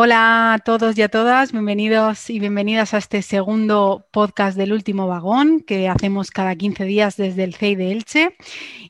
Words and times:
Hola 0.00 0.52
a 0.52 0.58
todos 0.60 0.96
y 0.96 1.02
a 1.02 1.08
todas, 1.08 1.50
bienvenidos 1.50 2.30
y 2.30 2.38
bienvenidas 2.38 2.94
a 2.94 2.98
este 2.98 3.20
segundo 3.20 4.06
podcast 4.12 4.56
del 4.56 4.72
último 4.72 5.08
vagón 5.08 5.58
que 5.58 5.88
hacemos 5.88 6.30
cada 6.30 6.54
15 6.54 6.84
días 6.84 7.16
desde 7.16 7.42
el 7.42 7.56
CEI 7.56 7.74
de 7.74 7.90
Elche. 7.90 8.36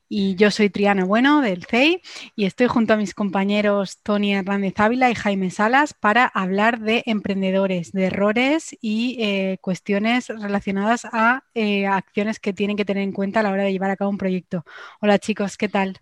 Y 0.06 0.34
yo 0.34 0.50
soy 0.50 0.68
Triana 0.68 1.06
Bueno 1.06 1.40
del 1.40 1.64
CEI 1.64 2.02
y 2.36 2.44
estoy 2.44 2.66
junto 2.66 2.92
a 2.92 2.98
mis 2.98 3.14
compañeros 3.14 4.02
Tony 4.02 4.34
Hernández 4.34 4.74
Ávila 4.76 5.10
y 5.10 5.14
Jaime 5.14 5.50
Salas 5.50 5.94
para 5.94 6.26
hablar 6.26 6.80
de 6.80 7.02
emprendedores, 7.06 7.92
de 7.92 8.04
errores 8.04 8.76
y 8.82 9.16
eh, 9.18 9.56
cuestiones 9.62 10.28
relacionadas 10.28 11.06
a 11.10 11.44
eh, 11.54 11.86
acciones 11.86 12.38
que 12.38 12.52
tienen 12.52 12.76
que 12.76 12.84
tener 12.84 13.02
en 13.02 13.12
cuenta 13.12 13.40
a 13.40 13.44
la 13.44 13.50
hora 13.50 13.62
de 13.62 13.72
llevar 13.72 13.90
a 13.90 13.96
cabo 13.96 14.10
un 14.10 14.18
proyecto. 14.18 14.62
Hola 15.00 15.18
chicos, 15.18 15.56
¿qué 15.56 15.70
tal? 15.70 16.00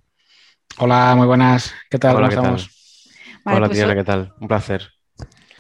Hola, 0.78 1.14
muy 1.14 1.28
buenas. 1.28 1.72
¿Qué 1.88 2.00
tal? 2.00 2.16
Hola, 2.16 2.28
¿qué 2.28 2.34
tal? 2.34 2.56
Hola, 3.44 3.68
pues 3.68 3.78
¿qué 3.78 4.04
tal? 4.04 4.34
Un 4.40 4.48
placer. 4.48 4.95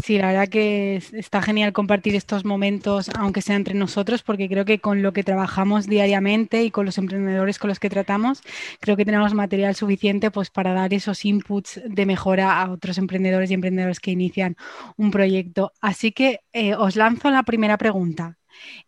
Sí, 0.06 0.18
la 0.18 0.28
verdad 0.28 0.48
que 0.48 1.02
está 1.14 1.42
genial 1.42 1.72
compartir 1.72 2.14
estos 2.14 2.44
momentos, 2.44 3.10
aunque 3.18 3.42
sea 3.42 3.56
entre 3.56 3.74
nosotros, 3.74 4.22
porque 4.22 4.48
creo 4.48 4.64
que 4.64 4.78
con 4.78 5.02
lo 5.02 5.12
que 5.12 5.24
trabajamos 5.24 5.88
diariamente 5.88 6.62
y 6.62 6.70
con 6.70 6.86
los 6.86 6.96
emprendedores 6.96 7.58
con 7.58 7.66
los 7.66 7.80
que 7.80 7.90
tratamos, 7.90 8.40
creo 8.78 8.96
que 8.96 9.04
tenemos 9.04 9.34
material 9.34 9.74
suficiente 9.74 10.30
pues, 10.30 10.48
para 10.48 10.74
dar 10.74 10.94
esos 10.94 11.24
inputs 11.24 11.80
de 11.84 12.06
mejora 12.06 12.62
a 12.62 12.70
otros 12.70 12.98
emprendedores 12.98 13.50
y 13.50 13.54
emprendedores 13.54 13.98
que 13.98 14.12
inician 14.12 14.54
un 14.96 15.10
proyecto. 15.10 15.72
Así 15.80 16.12
que 16.12 16.38
eh, 16.52 16.76
os 16.76 16.94
lanzo 16.94 17.32
la 17.32 17.42
primera 17.42 17.76
pregunta. 17.76 18.38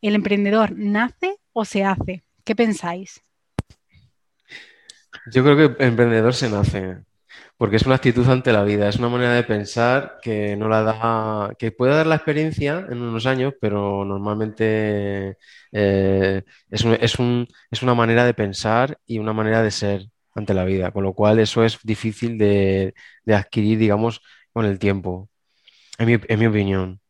¿El 0.00 0.14
emprendedor 0.14 0.70
nace 0.76 1.38
o 1.52 1.64
se 1.64 1.82
hace? 1.82 2.22
¿Qué 2.44 2.54
pensáis? 2.54 3.22
Yo 5.32 5.42
creo 5.42 5.56
que 5.56 5.84
emprendedor 5.84 6.32
se 6.32 6.48
nace 6.48 7.07
porque 7.58 7.76
es 7.76 7.84
una 7.86 7.96
actitud 7.96 8.26
ante 8.28 8.52
la 8.52 8.62
vida, 8.64 8.88
es 8.88 8.96
una 8.96 9.08
manera 9.08 9.34
de 9.34 9.42
pensar 9.44 10.18
que 10.22 10.56
no 10.56 10.68
la 10.68 10.82
da, 10.82 11.54
que 11.58 11.72
puede 11.72 11.92
dar 11.94 12.06
la 12.06 12.14
experiencia 12.16 12.86
en 12.88 13.02
unos 13.02 13.26
años, 13.26 13.54
pero 13.60 14.04
normalmente 14.04 15.36
eh, 15.72 16.42
es, 16.70 16.84
es, 16.84 17.18
una 17.82 17.94
manera 17.94 18.24
de 18.24 18.34
pensar 18.34 18.98
y 19.06 19.18
una 19.18 19.32
manera 19.32 19.62
de 19.62 19.72
ser 19.72 20.06
ante 20.34 20.54
la 20.54 20.64
vida, 20.64 20.92
con 20.92 21.02
lo 21.04 21.14
cual 21.14 21.40
eso 21.40 21.64
es 21.64 21.78
difícil 21.82 22.38
de, 22.38 22.94
adquirir, 23.26 23.78
digamos, 23.78 24.22
con 24.52 24.64
el 24.64 24.78
tiempo, 24.78 25.28
en 25.98 26.06
mi, 26.38 26.46
opinión. 26.46 27.00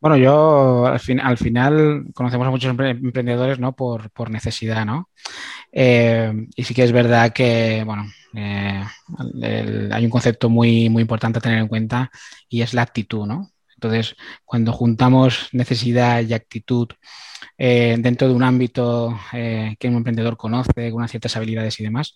Bueno, 0.00 0.16
yo 0.16 0.86
al, 0.86 1.00
al, 1.22 1.36
final 1.36 2.06
conocemos 2.14 2.46
a 2.46 2.50
muchos 2.50 2.70
emprendedores 2.70 3.58
¿no? 3.58 3.74
por, 3.76 4.30
necesidad, 4.30 4.86
¿no? 4.86 5.10
Eh, 5.72 6.32
y 6.56 6.64
sí 6.64 6.74
que 6.74 6.84
es 6.84 6.92
verdad 6.92 7.32
que, 7.34 7.82
bueno, 7.84 8.06
eh, 8.34 8.82
hay 9.92 10.04
un 10.04 10.10
concepto 10.10 10.48
muy, 10.48 10.88
muy 10.88 11.02
importante 11.02 11.38
a 11.38 11.42
tener 11.42 11.58
en 11.58 11.68
cuenta 11.68 12.10
y 12.48 12.62
es 12.62 12.72
la 12.72 12.82
actitud, 12.82 13.26
¿no? 13.26 13.50
Entonces, 13.74 14.16
cuando 14.44 14.72
juntamos 14.72 15.48
necesidad 15.52 16.22
y 16.22 16.32
actitud 16.32 16.88
eh, 17.58 17.96
dentro 17.98 18.28
de 18.28 18.34
un 18.34 18.42
ámbito 18.42 19.18
que 19.32 19.88
un 19.88 19.96
emprendedor 19.96 20.36
conoce, 20.36 20.90
con 20.90 20.94
unas 20.94 21.10
ciertas 21.10 21.36
habilidades 21.36 21.78
y 21.80 21.84
demás, 21.84 22.14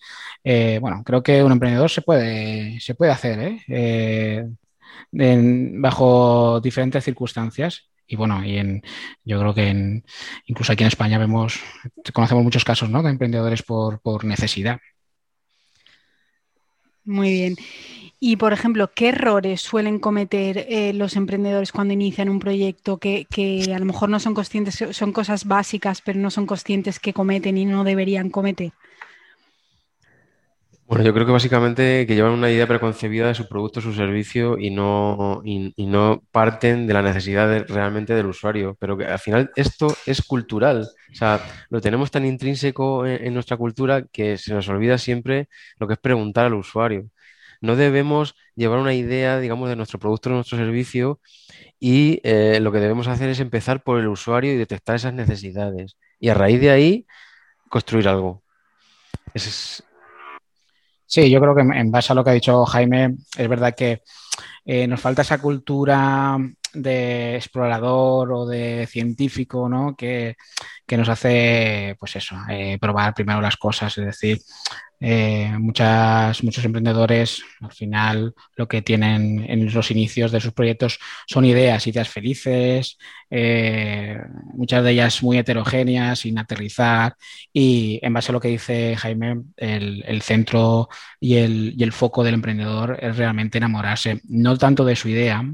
bueno, 0.81 1.03
creo 1.05 1.23
que 1.23 1.43
un 1.43 1.53
emprendedor 1.53 1.91
se 1.91 2.03
puede, 2.03 2.81
se 2.81 2.95
puede 2.95 3.13
hacer 3.13 3.61
bajo 5.13 6.61
diferentes 6.61 7.05
circunstancias 7.05 7.89
y 8.07 8.17
bueno, 8.17 8.45
y 8.45 8.59
en, 8.59 8.83
yo 9.25 9.41
creo 9.41 9.55
que 9.55 9.69
en, 9.69 10.05
incluso 10.47 10.73
aquí 10.73 10.83
en 10.83 10.89
España 10.89 11.19
vemos, 11.19 11.61
conocemos 12.13 12.45
muchos 12.45 12.65
casos 12.65 12.91
¿no? 12.91 13.03
de 13.03 13.11
emprendedores 13.11 13.63
por, 13.63 14.25
necesidad. 14.25 14.79
Muy 17.05 17.33
bien. 17.33 17.57
Y, 18.21 18.37
por 18.37 18.53
ejemplo, 18.53 18.91
¿qué 18.95 19.09
errores 19.09 19.61
suelen 19.61 19.99
cometer 19.99 20.67
eh, 20.69 20.95
los 20.95 21.17
emprendedores 21.17 21.73
cuando 21.73 21.93
inician 21.93 22.31
un 22.31 22.39
proyecto 22.39 22.97
que, 22.97 23.27
que, 23.29 23.73
a 23.75 23.79
lo 23.79 23.85
mejor 23.85 24.09
no 24.09 24.21
son 24.21 24.33
conscientes, 24.33 24.83
son 24.93 25.13
cosas 25.13 25.45
básicas, 25.45 26.01
pero 26.01 26.19
no 26.19 26.31
son 26.31 26.47
conscientes 26.47 26.99
que 26.99 27.13
cometen 27.13 27.59
y 27.59 27.67
no 27.67 27.85
deberían 27.85 28.31
cometer? 28.31 28.73
Bueno, 30.95 31.07
yo 31.07 31.13
creo 31.13 31.27
que 31.27 31.33
básicamente 31.33 32.07
que 32.07 32.15
llevan 32.15 32.35
una 32.35 32.53
idea 32.53 32.69
preconcebida 32.69 33.27
de 33.27 33.35
su 33.35 33.49
producto, 33.49 33.81
su 33.81 33.93
servicio 33.93 34.57
y 34.61 34.71
no, 34.71 35.43
parten 36.31 36.87
de 36.87 36.95
la 36.95 37.03
necesidad 37.03 37.67
realmente 37.67 38.15
del 38.15 38.27
usuario. 38.27 38.77
Pero 38.79 38.97
que 38.97 39.05
al 39.05 39.19
final 39.19 39.51
esto 39.57 39.97
es 40.07 40.23
cultural. 40.23 40.87
O 41.11 41.15
sea, 41.17 41.41
lo 41.69 41.81
tenemos 41.81 42.13
tan 42.13 42.25
intrínseco 42.25 43.07
en, 43.07 43.35
nuestra 43.35 43.57
cultura 43.57 44.07
que 44.07 44.39
se 44.39 44.55
nos 44.55 44.69
olvida 44.69 44.97
siempre 44.97 45.49
lo 45.79 45.89
que 45.89 45.95
es 45.95 45.99
preguntar 45.99 46.47
al 46.47 46.55
usuario. 46.55 47.11
No 47.61 47.75
debemos 47.75 48.37
llevar 48.55 48.79
una 48.79 48.95
idea, 48.95 49.41
digamos, 49.41 49.69
de 49.71 49.75
nuestro 49.75 49.99
producto, 49.99 50.29
de 50.29 50.37
nuestro 50.37 50.59
servicio 50.59 51.19
y 51.81 52.21
eh, 52.23 52.61
lo 52.61 52.71
que 52.71 52.79
debemos 52.79 53.09
hacer 53.09 53.31
es 53.31 53.41
empezar 53.41 53.83
por 53.83 53.99
el 53.99 54.07
usuario 54.07 54.53
y 54.53 54.57
detectar 54.57 54.95
esas 54.95 55.15
necesidades. 55.15 55.97
Y 56.21 56.29
a 56.29 56.35
raíz 56.35 56.61
de 56.61 56.71
ahí, 56.71 57.07
construir 57.69 58.07
algo. 58.07 58.45
Ese 59.35 59.49
es, 59.49 59.85
Sí, 61.15 61.31
yo 61.31 61.41
creo 61.41 61.55
que 61.55 61.61
en 61.61 61.93
base 61.93 62.13
a 62.13 62.17
lo 62.17 62.25
que 62.25 62.31
ha 62.31 62.33
dicho 62.33 62.65
Jaime, 62.65 63.15
es 63.39 63.49
verdad 63.49 63.73
que 63.73 64.03
eh, 64.65 64.89
nos 64.89 65.01
falta 65.01 65.23
esa 65.23 65.39
cultura 65.39 66.37
de 66.75 67.37
explorador 67.37 68.33
o 68.33 68.47
de 68.47 68.87
científico, 68.87 69.69
¿no? 69.69 69.95
Que, 69.97 70.37
nos 70.97 71.09
hace, 71.09 71.97
pues 71.99 72.15
eso, 72.17 72.37
eh, 72.49 72.79
probar 72.81 73.15
primero 73.15 73.41
las 73.41 73.57
cosas, 73.57 73.99
es 73.99 74.05
decir, 74.05 74.39
eh, 75.01 75.53
muchas, 75.59 76.43
muchos 76.45 76.65
emprendedores 76.65 77.43
al 77.61 77.73
final 77.73 78.33
lo 78.57 78.67
que 78.69 78.81
tienen 78.81 79.45
en 79.49 79.75
los 79.75 79.91
inicios 79.91 80.33
de 80.33 80.41
sus 80.41 80.55
proyectos 80.55 80.99
son 81.27 81.45
ideas, 81.45 81.87
ideas 81.87 82.09
felices, 82.09 82.97
eh, 83.29 84.19
muchas 84.55 84.83
de 84.83 84.93
ellas 84.93 85.23
muy 85.23 85.37
heterogéneas, 85.37 86.21
sin 86.21 86.39
aterrizar 86.39 87.17
y 87.53 87.99
en 88.03 88.15
base 88.15 88.31
a 88.31 88.35
lo 88.35 88.41
que 88.41 88.49
dice 88.49 88.97
Jaime, 88.97 89.43
el, 89.59 90.23
centro 90.23 90.89
y 91.21 91.37
el, 91.37 91.75
y 91.77 91.83
el 91.83 91.93
foco 91.93 92.25
del 92.25 92.35
emprendedor 92.35 92.97
es 92.99 93.17
realmente 93.17 93.59
enamorarse, 93.59 94.21
no 94.29 94.57
tanto 94.57 94.87
de 94.87 94.97
su 94.97 95.09
idea, 95.09 95.45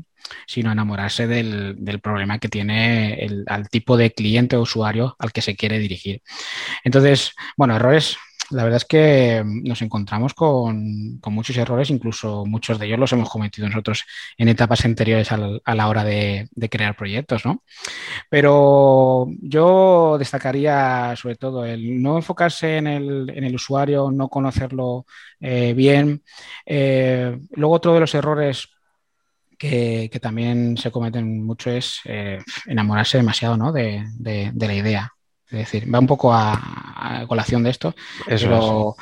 sino 0.47 0.73
enamorarse 0.73 1.27
del, 1.27 1.77
del 1.79 2.01
problema 2.01 2.39
que 2.39 2.49
tiene 2.49 3.15
el, 3.25 3.45
al 3.47 3.69
tipo 3.69 3.97
de 3.97 4.13
cliente 4.13 4.57
o 4.57 4.63
usuario 4.63 5.17
al 5.19 5.33
que 5.33 5.43
se 5.43 5.57
quiere 5.57 5.79
dirigir. 5.79 6.23
Entonces, 6.85 7.33
bueno, 7.57 7.77
errores 7.77 8.17
la 8.51 8.65
verdad 8.65 8.79
es 8.79 8.85
que 8.85 9.43
nos 9.45 9.81
encontramos 9.83 10.35
con, 10.35 11.21
muchos 11.27 11.57
errores, 11.57 11.91
incluso 11.91 12.45
muchos 12.45 12.79
de 12.79 12.87
ellos 12.87 12.99
los 12.99 13.13
hemos 13.13 13.31
cometido 13.31 13.69
nosotros 13.69 14.05
en 14.37 14.49
etapas 14.49 14.85
anteriores 14.85 15.31
a 15.31 15.37
la, 15.75 15.89
hora 15.89 16.05
de, 16.05 16.49
crear 16.69 16.97
proyectos, 16.97 17.45
¿no? 17.47 17.63
Pero 18.29 19.29
yo 19.41 20.17
destacaría 20.19 21.15
sobre 21.17 21.37
todo 21.37 21.65
el 21.65 22.03
no 22.03 22.17
enfocarse 22.17 22.79
en 22.79 22.89
el, 22.89 23.55
usuario, 23.55 24.11
no 24.11 24.29
conocerlo 24.29 25.07
eh, 25.41 25.73
bien. 25.75 26.23
Eh, 26.67 27.39
luego 27.53 27.75
otro 27.75 27.95
de 27.95 28.01
los 28.01 28.15
errores 28.15 28.69
que, 29.61 30.19
también 30.23 30.79
se 30.79 30.91
cometen 30.91 31.45
mucho 31.45 31.71
es 31.71 32.01
eh, 32.07 32.39
enamorarse 32.67 33.19
demasiado 33.19 33.59
¿no? 33.59 33.73
de, 33.73 34.03
la 34.57 34.75
idea. 34.75 35.13
Es 35.51 35.59
decir, 35.59 35.95
va 35.95 35.99
un 35.99 36.07
poco 36.07 36.33
a, 36.33 37.27
colación 37.29 37.63
de 37.63 37.71
esto, 37.71 37.95
pero 38.27 38.97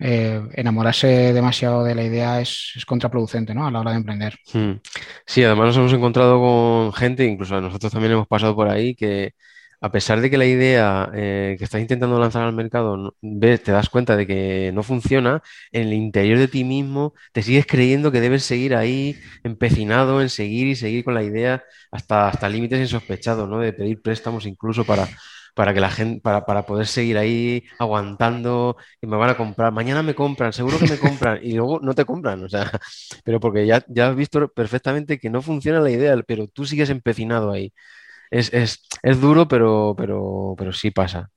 eh, 0.00 0.40
enamorarse 0.54 1.32
demasiado 1.32 1.84
de 1.84 1.94
la 1.94 2.02
idea 2.02 2.40
es, 2.40 2.72
contraproducente 2.86 3.54
¿no? 3.54 3.66
a 3.66 3.70
la 3.70 3.80
hora 3.80 3.92
de 3.92 3.98
emprender. 3.98 4.36
Hmm. 4.52 4.72
Sí, 5.24 5.44
además 5.44 5.68
nos 5.68 5.76
hemos 5.76 5.92
encontrado 5.92 6.40
con 6.40 6.92
gente, 6.92 7.24
incluso 7.24 7.60
nosotros 7.60 7.92
también 7.92 8.14
hemos 8.14 8.26
pasado 8.26 8.56
por 8.56 8.68
ahí, 8.68 8.96
que 8.96 9.34
a 9.80 9.90
pesar 9.90 10.20
de 10.20 10.30
que 10.30 10.38
la 10.38 10.46
idea 10.46 11.10
eh, 11.14 11.56
que 11.58 11.64
estás 11.64 11.80
intentando 11.80 12.18
lanzar 12.20 12.42
al 12.42 12.52
mercado 12.52 13.14
ves, 13.22 13.62
te 13.62 13.72
das 13.72 13.88
cuenta 13.88 14.16
de 14.16 14.26
que 14.26 14.70
no 14.74 14.82
funciona, 14.82 15.42
en 15.72 15.88
el 15.88 15.94
interior 15.94 16.38
de 16.38 16.48
ti 16.48 16.64
mismo 16.64 17.14
te 17.32 17.42
sigues 17.42 17.66
creyendo 17.66 18.12
que 18.12 18.20
debes 18.20 18.44
seguir 18.44 18.74
ahí 18.74 19.16
empecinado 19.42 20.20
en 20.20 20.28
seguir 20.28 20.66
y 20.66 20.76
seguir 20.76 21.04
con 21.04 21.14
la 21.14 21.22
idea 21.22 21.64
hasta, 21.90 22.28
hasta 22.28 22.48
límites 22.48 22.80
insospechados, 22.80 23.48
¿no? 23.48 23.58
De 23.58 23.72
pedir 23.72 24.02
préstamos 24.02 24.46
incluso 24.46 24.84
para, 24.84 25.08
para 25.54 25.74
que 25.74 25.80
la 25.80 25.90
gente, 25.90 26.20
para, 26.20 26.44
para, 26.46 26.66
poder 26.66 26.86
seguir 26.86 27.18
ahí 27.18 27.64
aguantando 27.78 28.76
y 29.00 29.06
me 29.06 29.16
van 29.16 29.30
a 29.30 29.36
comprar. 29.36 29.72
Mañana 29.72 30.02
me 30.02 30.14
compran, 30.14 30.52
seguro 30.52 30.78
que 30.78 30.88
me 30.88 30.98
compran 30.98 31.40
y 31.42 31.52
luego 31.52 31.80
no 31.80 31.94
te 31.94 32.04
compran, 32.04 32.44
o 32.44 32.48
sea, 32.48 32.70
pero 33.24 33.40
porque 33.40 33.66
ya, 33.66 33.84
ya 33.88 34.08
has 34.10 34.16
visto 34.16 34.48
perfectamente 34.52 35.18
que 35.18 35.30
no 35.30 35.42
funciona 35.42 35.80
la 35.80 35.90
idea, 35.90 36.16
pero 36.26 36.48
tú 36.48 36.64
sigues 36.66 36.90
empecinado 36.90 37.50
ahí. 37.52 37.72
Es, 38.30 38.52
es, 38.52 39.20
duro, 39.20 39.48
pero, 39.48 39.94
pero, 39.96 40.54
pero 40.56 40.72
sí 40.72 40.90
pasa. 40.90 41.30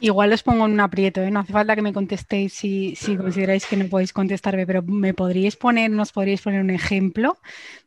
Igual 0.00 0.32
os 0.32 0.42
pongo 0.42 0.66
en 0.66 0.72
un 0.72 0.80
aprieto, 0.80 1.22
¿eh? 1.22 1.30
no 1.30 1.40
hace 1.40 1.52
falta 1.52 1.76
que 1.76 1.82
me 1.82 1.92
contestéis 1.92 2.52
si, 2.54 2.96
consideráis 3.16 3.66
que 3.66 3.76
no 3.76 3.86
podéis 3.86 4.12
contestarme, 4.12 4.66
pero 4.66 4.82
¿me 4.82 5.14
podríais 5.14 5.54
poner, 5.54 5.92
nos 5.92 6.10
podríais 6.10 6.42
poner 6.42 6.60
un 6.60 6.70
ejemplo 6.70 7.36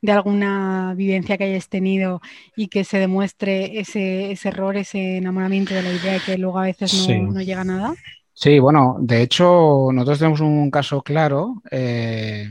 de 0.01 0.13
alguna 0.13 0.93
vivencia 0.95 1.37
que 1.37 1.43
hayáis 1.43 1.67
tenido 1.67 2.21
y 2.55 2.67
que 2.69 2.85
se 2.85 2.99
demuestre 2.99 3.79
ese, 3.79 4.37
error, 4.45 4.77
ese 4.77 5.17
enamoramiento 5.17 5.73
de 5.73 5.81
la 5.81 5.91
idea 5.91 6.19
que 6.25 6.37
luego 6.37 6.59
a 6.59 6.63
veces 6.63 7.07
no, 7.09 7.41
llega 7.41 7.61
a 7.61 7.65
nada? 7.65 7.93
Sí, 8.33 8.59
bueno, 8.59 8.95
de 8.99 9.21
hecho, 9.21 9.89
nosotros 9.91 10.19
tenemos 10.19 10.39
un 10.39 10.71
caso 10.71 11.01
claro. 11.01 11.61
Eh, 11.69 12.49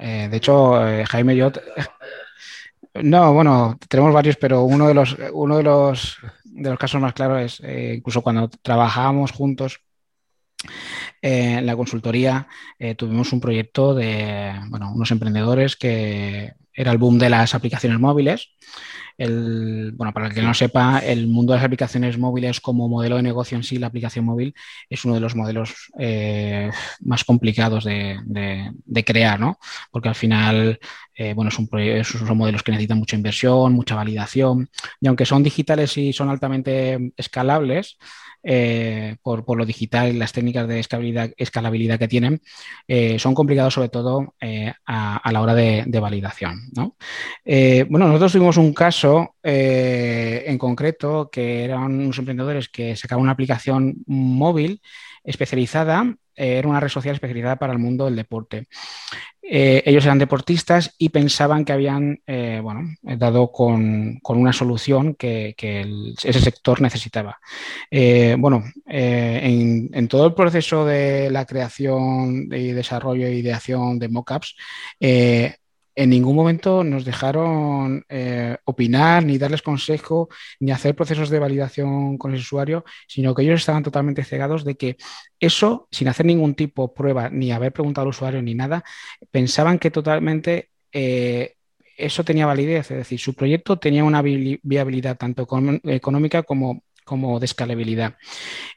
eh, 0.00 0.28
de 0.28 0.36
hecho, 0.36 0.74
Jaime 1.06 1.34
y 1.34 1.36
yo. 1.36 1.52
No, 3.02 3.34
bueno, 3.34 3.78
tenemos 3.88 4.12
varios, 4.14 4.36
pero 4.36 4.62
uno 4.62 4.86
de 4.86 4.94
los, 4.94 5.16
uno 5.32 5.56
de 5.56 5.62
los 5.64 6.18
de 6.54 6.70
los 6.70 6.78
casos 6.78 7.00
más 7.00 7.12
claros 7.12 7.42
es 7.42 7.60
eh, 7.64 7.94
incluso 7.98 8.22
cuando 8.22 8.48
trabajábamos 8.48 9.32
juntos 9.32 9.80
eh, 11.20 11.56
en 11.58 11.66
la 11.66 11.76
consultoría, 11.76 12.46
eh, 12.78 12.94
tuvimos 12.94 13.32
un 13.32 13.40
proyecto 13.40 13.94
de 13.94 14.54
bueno, 14.68 14.92
unos 14.94 15.10
emprendedores 15.10 15.76
que 15.76 16.52
era 16.72 16.92
el 16.92 16.98
boom 16.98 17.18
de 17.18 17.30
las 17.30 17.54
aplicaciones 17.54 17.98
móviles. 17.98 18.50
El, 19.16 19.92
bueno, 19.92 20.12
para 20.12 20.26
el 20.26 20.34
que 20.34 20.42
no 20.42 20.54
sepa, 20.54 20.98
el 20.98 21.28
mundo 21.28 21.52
de 21.52 21.58
las 21.58 21.64
aplicaciones 21.64 22.18
móviles 22.18 22.60
como 22.60 22.88
modelo 22.88 23.16
de 23.16 23.22
negocio 23.22 23.56
en 23.56 23.62
sí, 23.62 23.78
la 23.78 23.86
aplicación 23.86 24.24
móvil, 24.24 24.54
es 24.90 25.04
uno 25.04 25.14
de 25.14 25.20
los 25.20 25.36
modelos 25.36 25.72
más 26.98 27.22
complicados 27.22 27.84
de, 27.84 28.18
de, 28.24 29.04
crear, 29.04 29.38
¿no? 29.38 29.60
Porque 29.92 30.08
al 30.08 30.16
final 30.16 30.80
eh, 31.16 31.32
bueno, 31.34 31.50
son, 31.50 31.68
modelos 32.36 32.62
que 32.62 32.72
necesitan 32.72 32.98
mucha 32.98 33.16
inversión, 33.16 33.72
mucha 33.72 33.94
validación, 33.94 34.68
y 35.00 35.06
aunque 35.06 35.26
son 35.26 35.42
digitales 35.42 35.96
y 35.96 36.12
son 36.12 36.28
altamente 36.28 37.12
escalables, 37.16 37.98
eh, 38.42 39.16
por, 39.22 39.56
lo 39.56 39.64
digital 39.64 40.10
y 40.14 40.18
las 40.18 40.32
técnicas 40.32 40.68
de 40.68 40.80
escalabilidad, 40.80 41.98
que 41.98 42.08
tienen, 42.08 42.42
eh, 42.88 43.18
son 43.18 43.34
complicados 43.34 43.74
sobre 43.74 43.88
todo 43.88 44.34
a, 44.86 45.30
la 45.32 45.40
hora 45.40 45.54
de, 45.54 46.00
validación. 46.00 46.60
bueno, 46.74 48.08
nosotros 48.08 48.32
tuvimos 48.32 48.56
un 48.56 48.74
caso 48.74 49.36
en 49.42 50.58
concreto 50.58 51.30
que 51.32 51.64
eran 51.64 51.82
unos 51.82 52.18
emprendedores 52.18 52.68
que 52.68 52.96
sacaban 52.96 53.22
una 53.22 53.32
aplicación 53.32 53.96
móvil 54.06 54.80
especializada, 55.22 56.16
era 56.34 56.68
una 56.68 56.80
red 56.80 56.88
social 56.88 57.14
especializada 57.14 57.56
para 57.56 57.72
el 57.72 57.78
mundo 57.78 58.04
del 58.04 58.16
deporte. 58.16 58.66
Eh, 59.46 59.82
ellos 59.84 60.04
eran 60.04 60.18
deportistas 60.18 60.94
y 60.96 61.10
pensaban 61.10 61.66
que 61.66 61.74
habían 61.74 62.18
eh, 62.26 62.60
bueno, 62.62 62.94
dado 63.02 63.52
con, 63.52 64.18
una 64.24 64.52
solución 64.54 65.14
que, 65.14 65.54
ese 66.22 66.40
sector 66.40 66.80
necesitaba. 66.80 67.38
Eh, 67.90 68.36
bueno, 68.38 68.64
en, 68.86 70.08
todo 70.08 70.26
el 70.26 70.34
proceso 70.34 70.86
de 70.86 71.30
la 71.30 71.44
creación 71.44 72.48
y 72.50 72.72
desarrollo 72.72 73.26
e 73.26 73.34
ideación 73.34 73.98
de 73.98 74.08
mockups, 74.08 74.56
en 75.96 76.10
ningún 76.10 76.34
momento 76.34 76.82
nos 76.82 77.04
dejaron 77.04 78.04
eh, 78.08 78.56
opinar, 78.64 79.24
ni 79.24 79.38
darles 79.38 79.62
consejo, 79.62 80.28
ni 80.60 80.72
hacer 80.72 80.94
procesos 80.94 81.30
de 81.30 81.38
validación 81.38 82.18
con 82.18 82.32
el 82.32 82.40
usuario, 82.40 82.84
sino 83.06 83.34
que 83.34 83.42
ellos 83.42 83.60
estaban 83.60 83.82
totalmente 83.82 84.24
cegados 84.24 84.64
de 84.64 84.76
que 84.76 84.96
eso, 85.38 85.88
sin 85.90 86.08
hacer 86.08 86.26
ningún 86.26 86.54
tipo 86.54 86.88
de 86.88 86.94
prueba, 86.94 87.30
ni 87.30 87.52
haber 87.52 87.72
preguntado 87.72 88.04
al 88.04 88.10
usuario 88.10 88.42
ni 88.42 88.54
nada, 88.54 88.84
pensaban 89.30 89.78
que 89.78 89.90
totalmente 89.90 90.70
eh, 90.92 91.54
eso 91.96 92.24
tenía 92.24 92.46
validez, 92.46 92.90
es 92.90 92.98
decir, 92.98 93.20
su 93.20 93.34
proyecto 93.34 93.78
tenía 93.78 94.02
una 94.04 94.20
viabilidad 94.22 95.16
tanto 95.16 95.46
económica 95.84 96.42
como 96.42 96.82
como 97.04 97.38
de 97.38 97.46
escalabilidad. 97.46 98.16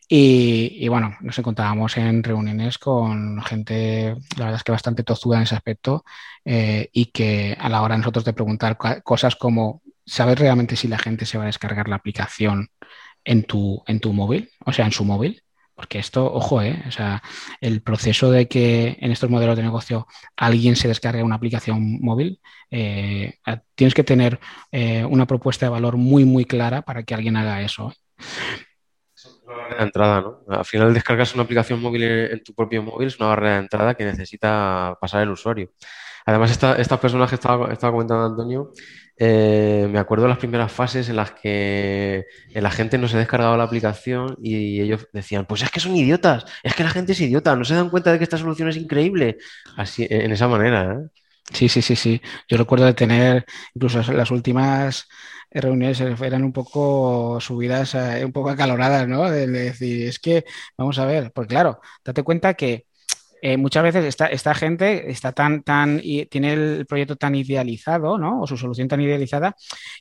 Y, 0.09 0.87
bueno, 0.87 1.17
nos 1.19 1.37
encontrábamos 1.37 1.97
en 1.97 2.23
reuniones 2.23 2.77
con 2.77 3.41
gente, 3.43 4.15
la 4.37 4.45
verdad 4.45 4.55
es 4.55 4.63
que 4.63 4.71
bastante 4.71 5.03
tozuda 5.03 5.37
en 5.37 5.43
ese 5.43 5.55
aspecto, 5.55 6.05
eh, 6.45 6.89
y 6.93 7.07
que 7.07 7.57
a 7.59 7.67
la 7.67 7.81
hora 7.81 7.97
nosotros 7.97 8.23
de 8.23 8.33
preguntar 8.33 8.77
cosas 9.03 9.35
como, 9.35 9.81
¿sabes 10.05 10.39
realmente 10.39 10.77
si 10.77 10.87
la 10.87 10.97
gente 10.97 11.25
se 11.25 11.37
va 11.37 11.43
a 11.43 11.47
descargar 11.47 11.89
la 11.89 11.97
aplicación 11.97 12.69
en 13.25 13.43
tu, 13.43 13.83
en 13.87 13.99
tu 13.99 14.13
móvil? 14.13 14.49
O 14.65 14.71
sea, 14.71 14.85
en 14.85 14.93
su 14.93 15.03
móvil. 15.03 15.43
Porque 15.77 15.99
esto, 15.99 16.25
ojo, 16.33 16.63
¿eh? 16.63 16.83
o 16.87 16.91
sea, 16.91 17.21
el 17.61 17.83
proceso 17.83 18.31
de 18.31 18.47
que 18.47 18.97
en 18.99 19.11
estos 19.11 19.29
modelos 19.29 19.55
de 19.55 19.61
negocio 19.61 20.07
alguien 20.35 20.75
se 20.75 20.87
descargue 20.87 21.21
una 21.21 21.35
aplicación 21.35 22.01
móvil, 22.01 22.41
eh, 22.71 23.35
tienes 23.75 23.93
que 23.93 24.03
tener 24.03 24.39
eh, 24.71 25.05
una 25.05 25.27
propuesta 25.27 25.67
de 25.67 25.69
valor 25.69 25.97
muy, 25.97 26.25
muy 26.25 26.45
clara 26.45 26.81
para 26.81 27.03
que 27.03 27.13
alguien 27.13 27.37
haga 27.37 27.61
eso. 27.61 27.93
Una 29.47 29.55
barrera 29.55 29.77
de 29.77 29.83
entrada, 29.83 30.21
¿no? 30.21 30.41
Al 30.49 30.65
final 30.65 30.93
descargas 30.93 31.33
una 31.33 31.43
aplicación 31.43 31.81
móvil 31.81 32.03
en, 32.03 32.43
tu 32.43 32.53
propio 32.53 32.83
móvil, 32.83 33.07
es 33.07 33.17
una 33.17 33.29
barrera 33.29 33.53
de 33.53 33.59
entrada 33.59 33.95
que 33.95 34.03
necesita 34.03 34.97
pasar 34.99 35.21
el 35.23 35.29
usuario. 35.29 35.71
Además, 36.25 36.51
estas 36.51 36.99
personas 36.99 37.29
que 37.29 37.35
estaba, 37.35 37.73
comentando 37.91 38.25
Antonio, 38.25 38.73
eh, 39.17 39.87
me 39.89 39.99
acuerdo 39.99 40.23
de 40.23 40.29
las 40.29 40.37
primeras 40.37 40.69
fases 40.69 41.07
en 41.07 41.15
las 41.15 41.31
que 41.31 42.25
la 42.53 42.69
gente 42.71 42.97
no 42.97 43.07
se 43.07 43.17
descargaba 43.17 43.55
la 43.55 43.63
aplicación 43.63 44.35
y 44.43 44.81
ellos 44.81 45.07
decían, 45.13 45.45
pues 45.45 45.61
es 45.63 45.71
que 45.71 45.79
son 45.79 45.95
idiotas, 45.95 46.43
es 46.63 46.75
que 46.75 46.83
la 46.83 46.89
gente 46.89 47.13
es 47.13 47.21
idiota, 47.21 47.55
no 47.55 47.63
se 47.63 47.75
dan 47.75 47.89
cuenta 47.89 48.11
de 48.11 48.17
que 48.17 48.25
esta 48.25 48.37
solución 48.37 48.67
es 48.67 48.75
increíble. 48.75 49.37
Así, 49.77 50.05
en 50.09 50.31
esa 50.33 50.49
manera, 50.49 50.93
¿eh? 50.93 51.07
Sí, 51.53 51.69
sí, 51.69 51.81
sí, 51.81 51.95
sí. 51.95 52.21
Yo 52.49 52.57
recuerdo 52.57 52.85
de 52.85 52.93
tener 52.93 53.45
incluso 53.73 54.01
las 54.11 54.31
últimas 54.31 55.07
reuniones 55.51 55.99
eran 56.01 56.43
un 56.43 56.53
poco 56.53 57.39
subidas, 57.39 57.95
eh, 57.95 58.23
un 58.25 58.31
poco 58.31 58.49
acaloradas, 58.49 59.07
¿no? 59.07 59.29
De, 59.29 59.47
decir, 59.47 60.07
es 60.07 60.19
que, 60.19 60.45
vamos 60.77 60.99
a 60.99 61.05
ver, 61.05 61.31
pues 61.31 61.47
claro, 61.47 61.79
date 62.03 62.23
cuenta 62.23 62.53
que 62.53 62.85
eh, 63.39 63.55
muchas 63.55 63.83
veces 63.83 64.05
esta, 64.05 64.25
esta, 64.27 64.55
gente 64.55 65.11
está 65.11 65.31
tan, 65.31 65.61
tan, 65.61 66.01
y 66.03 66.25
tiene 66.25 66.53
el 66.53 66.85
proyecto 66.87 67.15
tan 67.17 67.35
idealizado, 67.35 68.17
¿no? 68.17 68.41
O 68.41 68.47
su 68.47 68.57
solución 68.57 68.87
tan 68.87 68.99
idealizada, 68.99 69.55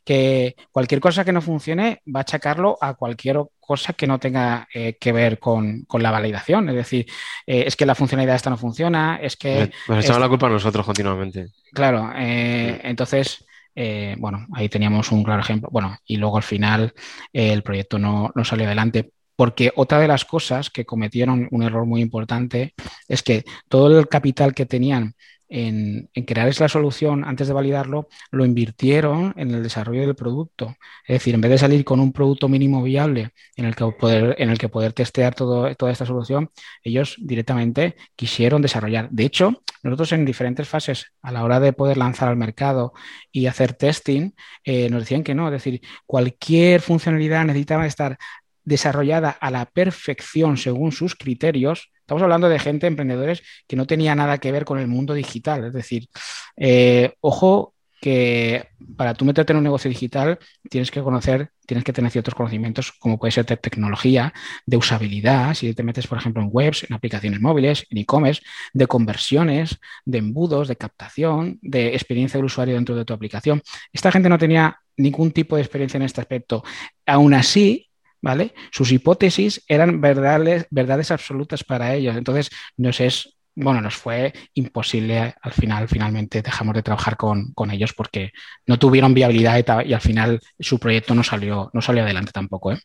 que 0.04 0.56
cualquier 0.72 1.00
cosa 1.00 1.24
que 1.24 1.32
no 1.32 1.42
funcione 1.42 2.00
va 2.06 2.20
a 2.20 2.22
achacarlo 2.22 2.78
a 2.80 2.94
cualquier 2.94 3.42
cosa 3.60 3.92
que 3.92 4.06
no 4.06 4.18
tenga 4.18 4.66
eh, 4.72 4.96
que 4.98 5.12
ver 5.12 5.38
con, 5.38 5.86
la 5.98 6.10
validación. 6.10 6.70
Es 6.70 6.76
decir, 6.76 7.06
es 7.46 7.76
que 7.76 7.86
la 7.86 7.94
funcionalidad 7.94 8.36
esta 8.36 8.50
no 8.50 8.56
funciona, 8.56 9.18
es 9.20 9.36
que... 9.36 9.70
Nos 9.86 10.02
echamos 10.02 10.22
la 10.22 10.28
culpa 10.28 10.46
a 10.46 10.50
nosotros 10.50 10.86
continuamente. 10.86 11.48
Claro, 11.72 12.10
entonces 12.16 13.44
eh, 13.76 14.16
bueno, 14.18 14.46
ahí 14.54 14.68
teníamos 14.68 15.12
un 15.12 15.22
claro 15.22 15.42
ejemplo. 15.42 15.68
Bueno, 15.70 15.96
y 16.06 16.16
luego 16.16 16.38
al 16.38 16.42
final 16.42 16.94
eh, 17.32 17.52
el 17.52 17.62
proyecto 17.62 17.98
no, 17.98 18.32
no 18.34 18.44
salió 18.44 18.66
adelante 18.66 19.12
porque 19.36 19.70
otra 19.76 20.00
de 20.00 20.08
las 20.08 20.24
cosas 20.24 20.70
que 20.70 20.86
cometieron 20.86 21.46
un 21.50 21.62
error 21.62 21.84
muy 21.84 22.00
importante 22.00 22.74
es 23.06 23.22
que 23.22 23.44
todo 23.68 23.98
el 23.98 24.08
capital 24.08 24.54
que 24.54 24.64
tenían 24.64 25.14
en, 25.48 26.10
crear 26.26 26.48
esa 26.48 26.68
solución 26.68 27.24
antes 27.24 27.48
de 27.48 27.54
validarlo, 27.54 28.08
lo 28.30 28.44
invirtieron 28.44 29.34
en 29.36 29.52
el 29.52 29.62
desarrollo 29.62 30.02
del 30.02 30.14
producto. 30.14 30.76
Es 31.06 31.14
decir, 31.14 31.34
en 31.34 31.40
vez 31.40 31.50
de 31.50 31.58
salir 31.58 31.84
con 31.84 32.00
un 32.00 32.12
producto 32.12 32.48
mínimo 32.48 32.82
viable 32.82 33.30
en 33.56 33.64
el 33.64 33.76
que 33.76 33.86
poder, 33.92 34.36
en 34.38 34.50
el 34.50 34.58
que 34.58 34.68
poder 34.68 34.92
testear 34.92 35.34
todo, 35.34 35.74
toda 35.74 35.92
esta 35.92 36.06
solución, 36.06 36.50
ellos 36.82 37.16
directamente 37.18 37.96
quisieron 38.16 38.62
desarrollar. 38.62 39.08
De 39.10 39.24
hecho, 39.24 39.62
nosotros 39.82 40.12
en 40.12 40.24
diferentes 40.24 40.68
fases, 40.68 41.12
a 41.22 41.32
la 41.32 41.44
hora 41.44 41.60
de 41.60 41.72
poder 41.72 41.96
lanzar 41.96 42.28
al 42.28 42.36
mercado 42.36 42.92
y 43.30 43.46
hacer 43.46 43.72
testing, 43.72 44.32
eh, 44.64 44.90
nos 44.90 45.02
decían 45.02 45.22
que 45.22 45.34
no. 45.34 45.46
Es 45.46 45.52
decir, 45.52 45.80
cualquier 46.06 46.80
funcionalidad 46.80 47.44
necesitaba 47.44 47.86
estar 47.86 48.18
desarrollada 48.64 49.30
a 49.30 49.50
la 49.50 49.66
perfección 49.66 50.56
según 50.56 50.92
sus 50.92 51.14
criterios 51.14 51.92
Estamos 52.06 52.22
hablando 52.22 52.48
de 52.48 52.60
gente, 52.60 52.86
emprendedores, 52.86 53.42
que 53.66 53.74
no 53.74 53.84
tenía 53.84 54.14
nada 54.14 54.38
que 54.38 54.52
ver 54.52 54.64
con 54.64 54.78
el 54.78 54.86
mundo 54.86 55.12
digital. 55.12 55.64
Es 55.64 55.72
decir, 55.72 56.08
eh, 56.56 57.14
ojo 57.20 57.74
que 58.00 58.68
para 58.96 59.14
tú 59.14 59.24
meterte 59.24 59.52
en 59.52 59.56
un 59.56 59.64
negocio 59.64 59.88
digital 59.88 60.38
tienes 60.70 60.92
que 60.92 61.02
conocer, 61.02 61.50
tienes 61.66 61.82
que 61.82 61.92
tener 61.92 62.12
ciertos 62.12 62.36
conocimientos, 62.36 62.92
como 62.92 63.18
puede 63.18 63.32
ser 63.32 63.44
tecnología, 63.46 64.32
de 64.66 64.76
usabilidad, 64.76 65.54
si 65.54 65.74
te 65.74 65.82
metes, 65.82 66.06
por 66.06 66.18
ejemplo, 66.18 66.40
en 66.44 66.50
webs, 66.52 66.84
en 66.88 66.94
aplicaciones 66.94 67.40
móviles, 67.40 67.84
en 67.90 67.98
e-commerce, 67.98 68.40
de 68.72 68.86
conversiones, 68.86 69.80
de 70.04 70.18
embudos, 70.18 70.68
de 70.68 70.76
captación, 70.76 71.58
de 71.60 71.88
experiencia 71.88 72.38
del 72.38 72.44
usuario 72.44 72.76
dentro 72.76 72.94
de 72.94 73.04
tu 73.04 73.14
aplicación. 73.14 73.60
Esta 73.92 74.12
gente 74.12 74.28
no 74.28 74.38
tenía 74.38 74.78
ningún 74.96 75.32
tipo 75.32 75.56
de 75.56 75.62
experiencia 75.62 75.98
en 75.98 76.04
este 76.04 76.20
aspecto. 76.20 76.62
Aún 77.04 77.34
así, 77.34 77.85
¿vale? 78.26 78.54
Sus 78.72 78.90
hipótesis 78.90 79.62
eran 79.68 80.00
verdades, 80.00 80.66
verdades 80.70 81.12
absolutas 81.12 81.62
para 81.62 81.94
ellos. 81.94 82.16
Entonces, 82.16 82.50
nos 82.76 82.98
es, 83.00 83.36
bueno, 83.54 83.80
nos 83.80 83.94
fue 83.94 84.32
imposible 84.54 85.36
al 85.40 85.52
final, 85.52 85.86
finalmente 85.86 86.42
dejamos 86.42 86.74
de 86.74 86.82
trabajar 86.82 87.16
con, 87.16 87.54
ellos 87.70 87.92
porque 87.92 88.32
no 88.66 88.80
tuvieron 88.80 89.14
viabilidad 89.14 89.84
y, 89.86 89.92
al 89.92 90.00
final 90.00 90.40
su 90.58 90.80
proyecto 90.80 91.14
no 91.14 91.22
salió, 91.22 91.70
no 91.72 91.80
salió 91.80 92.02
adelante 92.02 92.32
tampoco, 92.32 92.72
¿eh? 92.72 92.80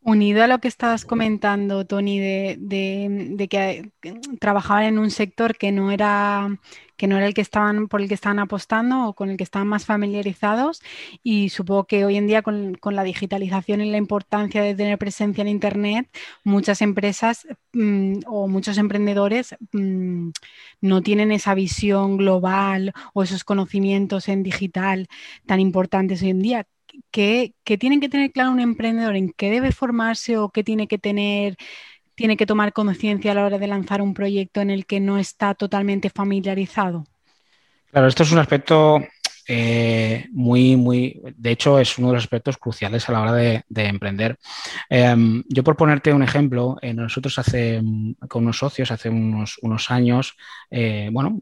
Unido 0.00 0.44
a 0.44 0.46
lo 0.46 0.58
que 0.58 0.68
estabas 0.68 1.04
comentando, 1.04 1.84
Tony, 1.84 2.20
de, 2.20 3.48
que 3.50 3.90
trabajaban 4.38 4.84
en 4.84 4.98
un 4.98 5.10
sector 5.10 5.56
que 5.56 5.72
no 5.72 5.90
era 5.90 6.56
que 6.96 7.06
no 7.06 7.16
era 7.16 7.26
el 7.26 7.34
que 7.34 7.40
estaban 7.40 7.88
por 7.88 8.00
el 8.00 8.08
que 8.08 8.14
estaban 8.14 8.38
apostando 8.38 9.08
o 9.08 9.14
con 9.14 9.30
el 9.30 9.36
que 9.36 9.44
estaban 9.44 9.68
más 9.68 9.84
familiarizados 9.86 10.82
y 11.22 11.48
supongo 11.50 11.84
que 11.84 12.04
hoy 12.04 12.16
en 12.16 12.26
día 12.26 12.42
con, 12.42 12.78
la 12.84 13.04
digitalización 13.04 13.80
y 13.80 13.90
la 13.90 13.98
importancia 13.98 14.62
de 14.62 14.74
tener 14.74 14.98
presencia 14.98 15.42
en 15.42 15.48
internet 15.48 16.08
muchas 16.44 16.82
empresas 16.82 17.46
mm, 17.72 18.20
o 18.26 18.48
muchos 18.48 18.78
emprendedores 18.78 19.56
mm, 19.72 20.30
no 20.80 21.02
tienen 21.02 21.32
esa 21.32 21.54
visión 21.54 22.16
global 22.16 22.92
o 23.14 23.22
esos 23.22 23.44
conocimientos 23.44 24.28
en 24.28 24.42
digital 24.42 25.08
tan 25.46 25.60
importantes 25.60 26.22
hoy 26.22 26.30
en 26.30 26.40
día 26.40 26.66
¿qué, 27.10 27.54
tienen 27.78 28.00
que 28.00 28.08
tener 28.08 28.32
claro 28.32 28.52
un 28.52 28.60
emprendedor? 28.60 29.16
¿En 29.16 29.32
qué 29.32 29.50
debe 29.50 29.72
formarse 29.72 30.38
o 30.38 30.50
qué 30.50 30.64
tiene 30.64 30.88
que 30.88 30.98
tener, 30.98 31.56
tiene 32.14 32.36
que 32.36 32.46
tomar 32.46 32.72
conciencia 32.72 33.32
a 33.32 33.34
la 33.34 33.44
hora 33.44 33.58
de 33.58 33.66
lanzar 33.66 34.02
un 34.02 34.14
proyecto 34.14 34.60
en 34.60 34.70
el 34.70 34.86
que 34.86 35.00
no 35.00 35.18
está 35.18 35.54
totalmente 35.54 36.10
familiarizado? 36.10 37.04
Claro, 37.90 38.06
esto 38.06 38.22
es 38.22 38.32
un 38.32 38.38
aspecto 38.38 39.00
eh, 39.46 40.26
muy, 40.32 40.76
muy, 40.76 41.20
de 41.36 41.50
hecho 41.50 41.78
es 41.78 41.98
uno 41.98 42.08
de 42.08 42.14
los 42.14 42.24
aspectos 42.24 42.56
cruciales 42.56 43.08
a 43.08 43.12
la 43.12 43.20
hora 43.20 43.32
de, 43.32 43.64
emprender. 43.68 44.38
Em, 44.88 45.42
yo 45.48 45.62
por 45.62 45.76
ponerte 45.76 46.12
un 46.12 46.22
ejemplo, 46.22 46.76
eh, 46.80 46.94
nosotros 46.94 47.38
hace, 47.38 47.82
con 48.28 48.44
unos 48.44 48.58
socios, 48.58 48.90
hace 48.90 49.08
unos, 49.08 49.58
unos 49.62 49.90
años, 49.90 50.36
eh, 50.70 51.08
bueno, 51.12 51.40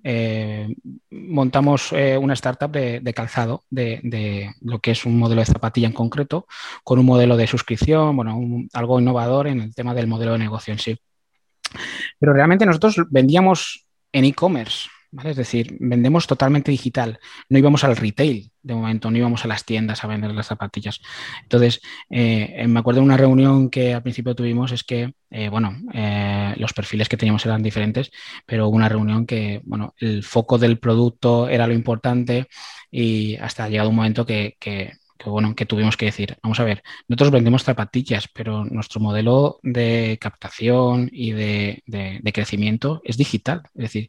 montamos 1.11 1.93
una 1.93 2.35
startup 2.35 2.71
de, 2.71 3.15
calzado, 3.15 3.65
de, 3.71 4.51
lo 4.61 4.81
que 4.81 4.93
es 4.93 5.05
un 5.05 5.19
modelo 5.19 5.41
de 5.41 5.47
zapatilla 5.47 5.87
en 5.87 5.93
concreto, 5.93 6.47
con 6.85 6.99
un 6.99 7.07
modelo 7.07 7.37
de 7.37 7.47
suscripción, 7.47 8.17
bueno, 8.17 8.41
algo 8.73 9.01
innovador 9.01 9.47
en 9.47 9.61
el 9.61 9.75
tema 9.75 9.95
del 9.95 10.07
modelo 10.07 10.33
de 10.33 10.39
negocio 10.39 10.73
en 10.73 10.79
sí. 10.79 10.99
Pero 12.19 12.33
realmente 12.33 12.67
nosotros 12.67 12.97
vendíamos 13.11 13.87
en 14.13 14.25
e-commerce, 14.25 14.89
es 15.25 15.37
decir, 15.37 15.77
vendemos 15.81 16.27
totalmente 16.27 16.71
digital. 16.71 17.19
No 17.49 17.59
íbamos 17.59 17.85
al 17.85 17.97
retail 17.97 18.51
de 18.63 18.75
momento, 18.75 19.11
no 19.11 19.19
íbamos 19.19 19.45
a 19.45 19.49
las 19.49 19.65
tiendas 19.65 20.05
a 20.05 20.07
vender 20.07 20.33
las 20.33 20.47
zapatillas. 20.47 21.01
Entonces, 21.43 21.81
eh, 22.11 22.65
me 22.69 22.81
acuerdo 22.81 23.01
de 23.01 23.07
una 23.07 23.17
reunión 23.17 23.71
que 23.71 23.93
al 23.95 24.03
principio 24.03 24.35
tuvimos, 24.35 24.73
es 24.73 24.85
que, 24.85 25.15
eh, 25.31 25.49
bueno, 25.49 25.77
eh, 25.93 26.55
los 26.59 26.73
perfiles 26.73 27.09
que 27.09 27.17
teníamos 27.17 27.45
eran 27.45 27.63
diferentes, 27.63 28.11
pero 28.47 28.69
hubo 28.69 28.77
una 28.77 28.89
reunión 28.89 29.27
que, 29.27 29.61
bueno, 29.65 29.95
el 29.99 30.23
foco 30.23 30.59
del 30.59 30.79
producto 30.79 31.49
era 31.49 31.67
lo 31.67 31.75
importante 31.75 32.47
y 32.91 33.37
hasta 33.37 33.65
ha 33.65 33.69
llegado 33.69 33.91
un 33.91 33.97
momento 33.97 34.25
que, 34.25 34.57
que 34.61 34.93
bueno, 35.31 35.55
que 35.55 35.67
tuvimos 35.67 35.97
que 35.97 36.07
decir, 36.07 36.37
vamos 36.43 36.61
a 36.61 36.65
ver, 36.65 36.83
nosotros 37.09 37.31
vendemos 37.31 37.63
zapatillas, 37.63 38.29
pero 38.29 38.65
nuestro 38.65 39.01
modelo 39.01 39.61
de 39.63 40.19
captación 40.21 41.09
y 41.13 41.33
de, 41.33 41.83
de, 41.87 42.33
crecimiento 42.33 43.01
es 43.05 43.17
digital. 43.17 43.63
Es 43.75 43.83
decir, 43.85 44.09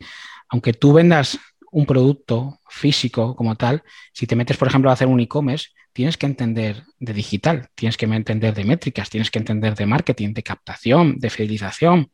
aunque 0.50 0.74
tú 0.74 0.94
vendas 0.94 1.40
un 1.72 1.86
producto 1.86 2.60
físico 2.68 3.36
como 3.36 3.56
tal, 3.56 3.84
si 4.14 4.28
te 4.28 4.36
metes, 4.36 4.58
por 4.58 4.68
ejemplo, 4.68 4.90
a 4.90 4.94
hacer 4.94 5.08
un 5.08 5.20
e-commerce, 5.20 5.70
tienes 5.92 6.18
que 6.18 6.26
entender 6.26 6.84
de 7.00 7.14
digital, 7.14 7.68
tienes 7.76 7.98
que 7.98 8.06
entender 8.06 8.54
de 8.54 8.64
métricas, 8.64 9.10
tienes 9.10 9.32
que 9.32 9.40
entender 9.40 9.76
de 9.76 9.86
marketing, 9.86 10.34
de 10.34 10.44
captación, 10.44 11.20
de 11.20 11.30
fidelización. 11.30 12.12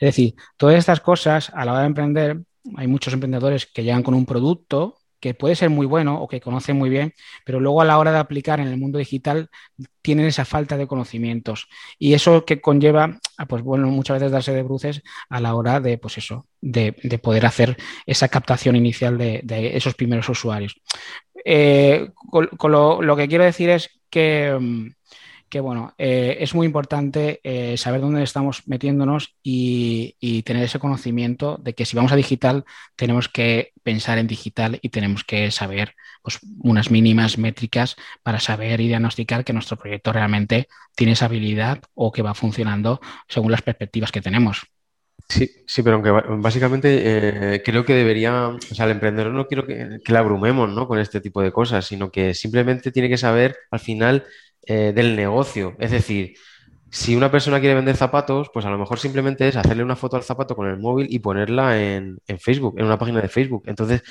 Es 0.00 0.08
decir, 0.08 0.34
todas 0.56 0.76
estas 0.76 1.00
cosas 1.00 1.50
a 1.54 1.64
la 1.64 1.72
hora 1.72 1.80
de 1.82 1.86
emprender, 1.86 2.40
hay 2.76 2.86
muchos 2.86 3.14
emprendedores 3.14 3.66
que 3.66 3.84
llegan 3.84 4.02
con 4.02 4.14
un 4.14 4.26
producto 4.26 4.98
que 5.20 5.34
puede 5.34 5.56
ser 5.56 5.70
muy 5.70 5.86
bueno 5.86 6.20
o 6.20 6.28
que 6.28 6.40
conocen 6.40 6.76
muy 6.76 6.90
bien, 6.90 7.14
pero 7.44 7.60
luego 7.60 7.80
a 7.80 7.84
la 7.84 7.98
hora 7.98 8.12
de 8.12 8.18
aplicar 8.18 8.60
en 8.60 8.68
el 8.68 8.76
mundo 8.76 8.98
digital 8.98 9.48
tienen 10.02 10.26
esa 10.26 10.44
falta 10.44 10.76
de 10.76 10.86
conocimientos. 10.86 11.68
Y 11.98 12.14
eso 12.14 12.44
que 12.44 12.60
conlleva, 12.60 13.18
pues 13.48 13.62
bueno, 13.62 13.88
muchas 13.88 14.18
veces 14.18 14.32
darse 14.32 14.52
de 14.52 14.62
bruces 14.62 15.02
a 15.28 15.40
la 15.40 15.54
hora 15.54 15.80
de, 15.80 15.98
pues 15.98 16.18
eso, 16.18 16.46
de, 16.60 16.92
poder 17.22 17.46
hacer 17.46 17.76
esa 18.06 18.28
captación 18.28 18.76
inicial 18.76 19.18
de, 19.18 19.76
esos 19.76 19.94
primeros 19.94 20.28
usuarios. 20.28 20.80
Eh, 21.44 22.10
lo, 22.32 23.16
que 23.16 23.28
quiero 23.28 23.44
decir 23.44 23.70
es 23.70 24.00
que 24.10 24.56
mm, 24.58 24.88
que 25.48 25.60
bueno, 25.60 25.94
eh, 25.98 26.38
es 26.40 26.54
muy 26.54 26.66
importante 26.66 27.40
eh, 27.44 27.76
saber 27.76 28.00
dónde 28.00 28.22
estamos 28.22 28.66
metiéndonos 28.66 29.36
y, 29.42 30.14
tener 30.44 30.64
ese 30.64 30.78
conocimiento 30.78 31.58
de 31.62 31.74
que 31.74 31.84
si 31.84 31.96
vamos 31.96 32.12
a 32.12 32.16
digital 32.16 32.64
tenemos 32.94 33.28
que 33.28 33.72
pensar 33.82 34.18
en 34.18 34.26
digital 34.26 34.78
y 34.82 34.90
tenemos 34.90 35.24
que 35.24 35.50
saber 35.50 35.94
pues, 36.22 36.38
unas 36.60 36.90
mínimas 36.90 37.38
métricas 37.38 37.96
para 38.22 38.38
saber 38.38 38.80
y 38.80 38.88
diagnosticar 38.88 39.44
que 39.44 39.52
nuestro 39.52 39.76
proyecto 39.76 40.12
realmente 40.12 40.68
tiene 40.94 41.14
esa 41.14 41.26
habilidad 41.26 41.80
o 41.94 42.12
que 42.12 42.22
va 42.22 42.34
funcionando 42.34 43.00
según 43.28 43.50
las 43.50 43.62
perspectivas 43.62 44.12
que 44.12 44.20
tenemos. 44.20 44.66
Sí, 45.28 45.50
sí, 45.66 45.82
pero 45.82 45.96
aunque 45.96 46.10
básicamente 46.36 47.54
eh, 47.54 47.62
creo 47.64 47.84
que 47.84 47.94
debería, 47.94 48.48
o 48.48 48.60
sea, 48.60 48.84
el 48.84 48.92
emprendedor 48.92 49.32
no 49.32 49.48
quiero 49.48 49.66
que, 49.66 49.98
que 50.04 50.12
le 50.12 50.18
abrumemos 50.18 50.72
¿no? 50.72 50.86
con 50.86 51.00
este 51.00 51.20
tipo 51.20 51.42
de 51.42 51.50
cosas, 51.50 51.84
sino 51.84 52.12
que 52.12 52.32
simplemente 52.34 52.92
tiene 52.92 53.08
que 53.08 53.16
saber 53.16 53.56
al 53.72 53.80
final 53.80 54.24
eh, 54.66 54.92
del 54.94 55.16
negocio. 55.16 55.76
Es 55.78 55.90
decir, 55.90 56.34
si 56.90 57.16
una 57.16 57.30
persona 57.30 57.60
quiere 57.60 57.74
vender 57.74 57.96
zapatos, 57.96 58.50
pues 58.52 58.66
a 58.66 58.70
lo 58.70 58.78
mejor 58.78 58.98
simplemente 58.98 59.48
es 59.48 59.56
hacerle 59.56 59.82
una 59.82 59.96
foto 59.96 60.16
al 60.16 60.22
zapato 60.22 60.54
con 60.54 60.68
el 60.68 60.78
móvil 60.78 61.06
y 61.10 61.18
ponerla 61.18 61.80
en, 61.80 62.18
Facebook, 62.38 62.78
en 62.78 62.86
una 62.86 62.98
página 62.98 63.20
de 63.20 63.28
Facebook. 63.28 63.64
Entonces, 63.66 64.02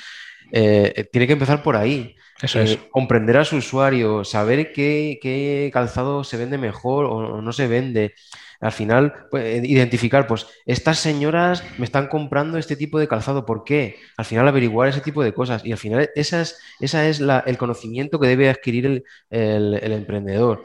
eh, 0.52 1.08
tiene 1.12 1.26
que 1.26 1.32
empezar 1.34 1.62
por 1.62 1.76
ahí. 1.76 2.16
Eso 2.40 2.60
es. 2.60 2.72
Eh, 2.72 2.80
comprender 2.90 3.36
a 3.38 3.44
su 3.44 3.56
usuario, 3.56 4.24
saber 4.24 4.72
qué, 4.72 5.70
calzado 5.72 6.24
se 6.24 6.36
vende 6.36 6.58
mejor 6.58 7.06
o 7.06 7.40
no 7.40 7.52
se 7.52 7.66
vende. 7.66 8.14
Al 8.60 8.72
final, 8.72 9.12
pues, 9.30 9.64
identificar, 9.64 10.26
pues, 10.26 10.46
estas 10.64 10.98
señoras 10.98 11.62
me 11.78 11.84
están 11.84 12.08
comprando 12.08 12.58
este 12.58 12.76
tipo 12.76 12.98
de 12.98 13.08
calzado, 13.08 13.44
¿por 13.46 13.64
qué? 13.64 13.96
Al 14.16 14.24
final, 14.24 14.48
averiguar 14.48 14.88
ese 14.88 15.00
tipo 15.00 15.22
de 15.22 15.34
cosas. 15.34 15.64
Y 15.64 15.72
al 15.72 15.78
final, 15.78 16.10
esa 16.14 16.40
es, 16.40 16.58
esa 16.80 17.06
es 17.08 17.20
el 17.20 17.58
conocimiento 17.58 18.18
que 18.18 18.28
debe 18.28 18.48
adquirir 18.48 19.04
el, 19.30 19.92
emprendedor. 19.92 20.64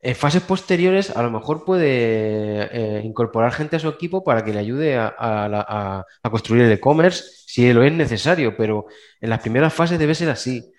En 0.00 0.14
fases 0.14 0.42
posteriores, 0.42 1.16
a 1.16 1.22
lo 1.22 1.30
mejor 1.30 1.64
puede 1.64 2.68
eh, 2.70 3.02
incorporar 3.04 3.52
gente 3.52 3.76
a 3.76 3.80
su 3.80 3.88
equipo 3.88 4.22
para 4.22 4.44
que 4.44 4.52
le 4.52 4.60
ayude 4.60 4.96
a, 4.96 6.04
construir 6.30 6.62
el 6.62 6.72
e-commerce 6.72 7.24
si 7.46 7.72
lo 7.72 7.82
es 7.82 7.92
necesario, 7.92 8.56
pero 8.56 8.86
en 9.20 9.30
las 9.30 9.40
primeras 9.40 9.72
fases 9.72 9.98
debe 9.98 10.14
ser 10.14 10.28
así. 10.28 10.72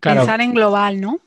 Pensar 0.00 0.40
en 0.40 0.52
global, 0.52 1.00
¿no? 1.00 1.20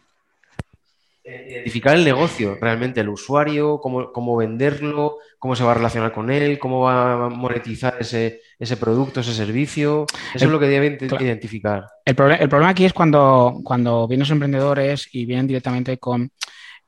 Identificar 1.25 1.96
el 1.96 2.05
negocio, 2.05 2.58
realmente 2.62 3.01
el 3.01 3.10
usuario, 3.10 3.79
cómo, 3.79 4.36
venderlo, 4.36 5.17
cómo 5.39 5.55
se 5.55 5.63
va 5.63 5.72
a 5.72 5.75
relacionar 5.75 6.12
con 6.12 6.29
él, 6.29 6.60
cómo 6.60 6.82
va 6.82 7.25
a 7.25 7.29
monetizar 7.29 7.98
ese, 8.00 8.41
producto, 8.79 9.22
ese 9.22 9.34
servicio. 9.34 10.05
Eso 10.34 10.46
es 10.46 10.51
lo 10.51 10.60
que 10.60 10.67
debe 10.67 10.98
identificar. 11.20 11.88
El, 12.05 12.15
problema 12.15 12.70
aquí 12.70 12.86
es 12.86 12.94
cuando, 12.94 13.60
cuando 13.63 14.08
vienen 14.08 14.22
los 14.22 14.32
emprendedores 14.32 15.10
y 15.12 15.25
vienen 15.25 15.48
directamente 15.48 15.98
con 15.98 16.29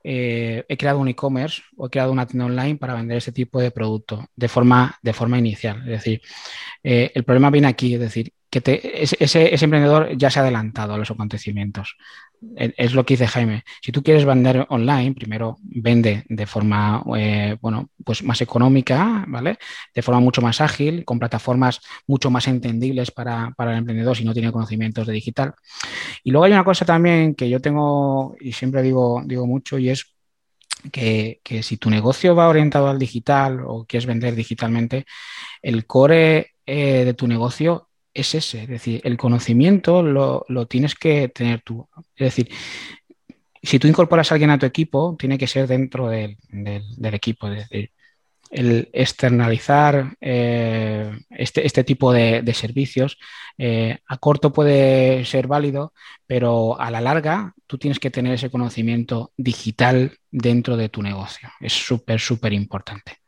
eh, 0.04 0.64
he 0.68 0.76
creado 0.76 1.00
un 1.00 1.08
e-commerce 1.08 1.62
o 1.76 1.86
he 1.86 1.90
creado 1.90 2.12
una 2.12 2.26
tienda 2.26 2.46
online 2.46 2.76
para 2.76 2.94
vender 2.94 3.18
ese 3.18 3.32
tipo 3.32 3.60
de 3.60 3.72
producto 3.72 4.24
de 4.36 4.48
forma, 4.48 4.96
de 5.02 5.12
forma 5.12 5.38
inicial. 5.38 5.80
Es 5.80 6.04
decir, 6.04 6.22
eh, 6.82 7.10
el 7.14 7.24
problema 7.24 7.50
viene 7.50 7.66
aquí, 7.66 7.94
es 7.94 8.00
decir, 8.00 8.32
que 8.50 8.62
ese, 8.94 9.54
emprendedor 9.54 10.16
ya 10.16 10.30
se 10.30 10.38
ha 10.38 10.42
adelantado 10.42 10.94
a 10.94 10.98
los 10.98 11.10
acontecimientos. 11.10 11.96
Es 12.56 12.94
lo 12.94 13.04
que 13.04 13.14
dice 13.14 13.26
Jaime. 13.26 13.64
Si 13.82 13.92
tú 13.92 14.02
quieres 14.02 14.24
vender 14.24 14.64
online, 14.70 15.12
primero 15.12 15.56
vende 15.62 16.24
de 16.28 16.46
forma 16.46 17.02
eh, 17.16 17.56
bueno, 17.60 17.90
pues 18.04 18.22
más 18.22 18.40
económica, 18.40 19.24
¿vale? 19.28 19.58
De 19.94 20.02
forma 20.02 20.20
mucho 20.20 20.40
más 20.40 20.60
ágil, 20.60 21.04
con 21.04 21.18
plataformas 21.18 21.80
mucho 22.06 22.30
más 22.30 22.46
entendibles 22.48 23.10
para, 23.10 23.52
para, 23.56 23.72
el 23.72 23.78
emprendedor 23.78 24.16
si 24.16 24.24
no 24.24 24.32
tiene 24.32 24.52
conocimientos 24.52 25.06
de 25.06 25.12
digital. 25.12 25.54
Y 26.22 26.30
luego 26.30 26.44
hay 26.44 26.52
una 26.52 26.64
cosa 26.64 26.84
también 26.84 27.34
que 27.34 27.50
yo 27.50 27.60
tengo 27.60 28.36
y 28.40 28.52
siempre 28.52 28.82
digo, 28.82 29.22
digo 29.26 29.46
mucho 29.46 29.78
y 29.78 29.90
es 29.90 30.14
que, 30.92 31.40
si 31.62 31.76
tu 31.76 31.90
negocio 31.90 32.34
va 32.34 32.48
orientado 32.48 32.88
al 32.88 32.98
digital 32.98 33.60
o 33.66 33.84
quieres 33.84 34.06
vender 34.06 34.34
digitalmente, 34.34 35.06
el 35.62 35.86
core 35.86 36.54
eh, 36.66 37.04
de 37.04 37.14
tu 37.14 37.26
negocio 37.26 37.87
es 38.20 38.34
ese, 38.34 38.62
es 38.62 38.68
decir, 38.68 39.00
el 39.04 39.16
conocimiento 39.16 40.02
lo, 40.02 40.66
tienes 40.66 40.94
que 40.94 41.28
tener 41.28 41.62
tú. 41.62 41.88
Es 42.16 42.26
decir, 42.34 42.50
si 43.62 43.78
tú 43.78 43.88
incorporas 43.88 44.30
a 44.30 44.34
alguien 44.34 44.50
a 44.50 44.58
tu 44.58 44.66
equipo, 44.66 45.16
tiene 45.18 45.38
que 45.38 45.46
ser 45.46 45.66
dentro 45.66 46.08
del, 46.08 46.36
equipo, 47.02 47.48
es 47.48 47.68
decir, 47.68 47.90
el 48.50 48.88
externalizar 48.92 50.16
eh, 50.20 51.18
este, 51.30 51.66
este, 51.66 51.84
tipo 51.84 52.12
de, 52.12 52.42
servicios 52.54 53.18
eh, 53.58 53.98
a 54.06 54.16
corto 54.16 54.52
puede 54.52 55.24
ser 55.24 55.46
válido, 55.46 55.92
pero 56.26 56.80
a 56.80 56.90
la 56.90 57.00
larga 57.00 57.54
tú 57.66 57.78
tienes 57.78 57.98
que 57.98 58.10
tener 58.10 58.32
ese 58.34 58.50
conocimiento 58.50 59.32
digital 59.36 60.16
dentro 60.30 60.76
de 60.76 60.88
tu 60.88 61.02
negocio. 61.02 61.50
Es 61.60 61.72
súper, 61.72 62.20
súper 62.20 62.52
importante. 62.52 63.18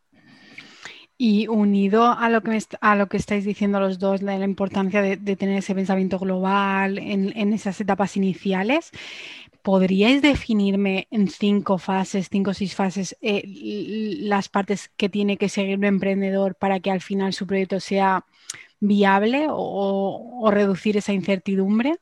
Y 1.23 1.49
unido 1.49 2.11
a 2.11 2.31
lo 2.31 2.41
que, 2.43 2.59
a 2.81 2.97
lo 2.97 3.09
que 3.09 3.19
estáis 3.19 3.45
diciendo 3.45 3.79
los 3.79 3.99
dos, 3.99 4.21
de 4.21 4.39
la 4.39 4.45
importancia 4.47 5.03
de, 5.03 5.19
tener 5.37 5.59
ese 5.59 5.75
pensamiento 5.75 6.19
global 6.19 6.97
en, 6.97 7.53
esas 7.53 7.79
etapas 7.79 8.17
iniciales, 8.17 8.91
¿podríais 9.63 10.23
definirme 10.23 11.09
en 11.11 11.29
cinco 11.29 11.77
fases, 11.77 12.29
cinco 12.33 12.53
o 12.53 12.55
seis 12.55 12.75
fases, 12.75 13.19
eh, 13.21 13.43
las 14.23 14.49
partes 14.49 14.91
que 14.97 15.11
tiene 15.11 15.37
que 15.37 15.51
seguir 15.51 15.77
un 15.77 15.85
emprendedor 15.85 16.55
para 16.55 16.81
que 16.81 16.91
al 16.91 17.03
final 17.03 17.35
su 17.35 17.47
proyecto 17.47 17.81
sea 17.81 18.25
viable 18.81 19.47
o 19.51 20.49
reducir 20.51 20.97
esa 20.97 21.13
incertidumbre? 21.13 21.99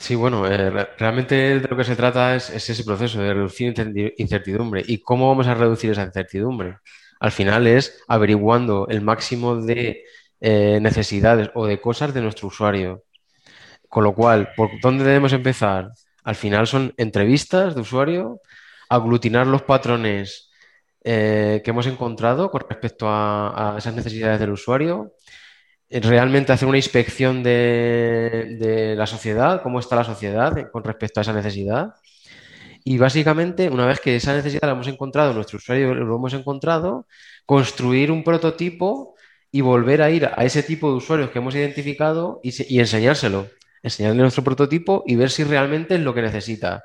Sí, 0.00 0.14
bueno, 0.14 0.46
eh, 0.46 0.70
realmente 0.98 1.34
de 1.60 1.68
lo 1.68 1.76
que 1.76 1.84
se 1.84 1.94
trata 1.94 2.34
es, 2.34 2.48
ese 2.50 2.84
proceso 2.84 3.20
de 3.20 3.34
reducir 3.34 3.74
incertidumbre. 4.16 4.82
¿Y 4.86 5.02
cómo 5.02 5.28
vamos 5.28 5.46
a 5.46 5.54
reducir 5.54 5.90
esa 5.90 6.02
incertidumbre? 6.04 6.78
Al 7.20 7.30
final 7.32 7.66
es 7.66 8.02
averiguando 8.08 8.88
el 8.88 9.02
máximo 9.02 9.56
de 9.56 10.04
eh, 10.40 10.78
necesidades 10.80 11.50
o 11.54 11.66
de 11.66 11.80
cosas 11.80 12.14
de 12.14 12.22
nuestro 12.22 12.48
usuario. 12.48 13.04
Con 13.88 14.04
lo 14.04 14.14
cual, 14.14 14.50
¿por 14.56 14.70
dónde 14.80 15.04
debemos 15.04 15.32
empezar? 15.34 15.90
Al 16.24 16.34
final 16.36 16.66
son 16.66 16.94
entrevistas 16.96 17.74
de 17.74 17.82
usuario, 17.82 18.40
aglutinar 18.88 19.46
los 19.46 19.62
patrones 19.62 20.50
eh, 21.04 21.60
que 21.64 21.70
hemos 21.70 21.86
encontrado 21.86 22.50
con 22.50 22.62
respecto 22.68 23.06
a 23.08 23.76
esas 23.78 23.94
necesidades 23.94 24.40
del 24.40 24.50
usuario, 24.52 25.12
realmente 25.90 26.52
hacer 26.52 26.68
una 26.68 26.78
inspección 26.78 27.42
de, 27.42 28.94
la 28.96 29.06
sociedad, 29.06 29.62
cómo 29.62 29.80
está 29.80 29.96
la 29.96 30.04
sociedad 30.04 30.70
con 30.70 30.84
respecto 30.84 31.20
a 31.20 31.22
esa 31.22 31.32
necesidad. 31.32 31.94
Y 32.84 32.96
básicamente, 32.98 33.68
una 33.68 33.86
vez 33.86 34.00
que 34.00 34.16
esa 34.16 34.34
necesidad 34.34 34.62
la 34.62 34.72
hemos 34.72 34.88
encontrado, 34.88 35.34
nuestro 35.34 35.58
usuario 35.58 35.94
lo 35.94 36.16
hemos 36.16 36.32
encontrado, 36.32 37.06
construir 37.44 38.10
un 38.10 38.24
prototipo 38.24 39.14
y 39.50 39.60
volver 39.60 40.02
a 40.02 40.10
ir 40.10 40.26
a 40.26 40.44
ese 40.44 40.62
tipo 40.62 40.90
de 40.90 40.96
usuarios 40.96 41.30
que 41.30 41.40
hemos 41.40 41.54
identificado 41.54 42.40
y, 42.42 42.54
y 42.74 42.78
enseñárselo. 42.80 43.48
Enseñarle 43.82 44.22
nuestro 44.22 44.44
prototipo 44.44 45.02
y 45.06 45.16
ver 45.16 45.30
si 45.30 45.44
realmente 45.44 45.94
es 45.94 46.00
lo 46.00 46.14
que 46.14 46.22
necesita. 46.22 46.84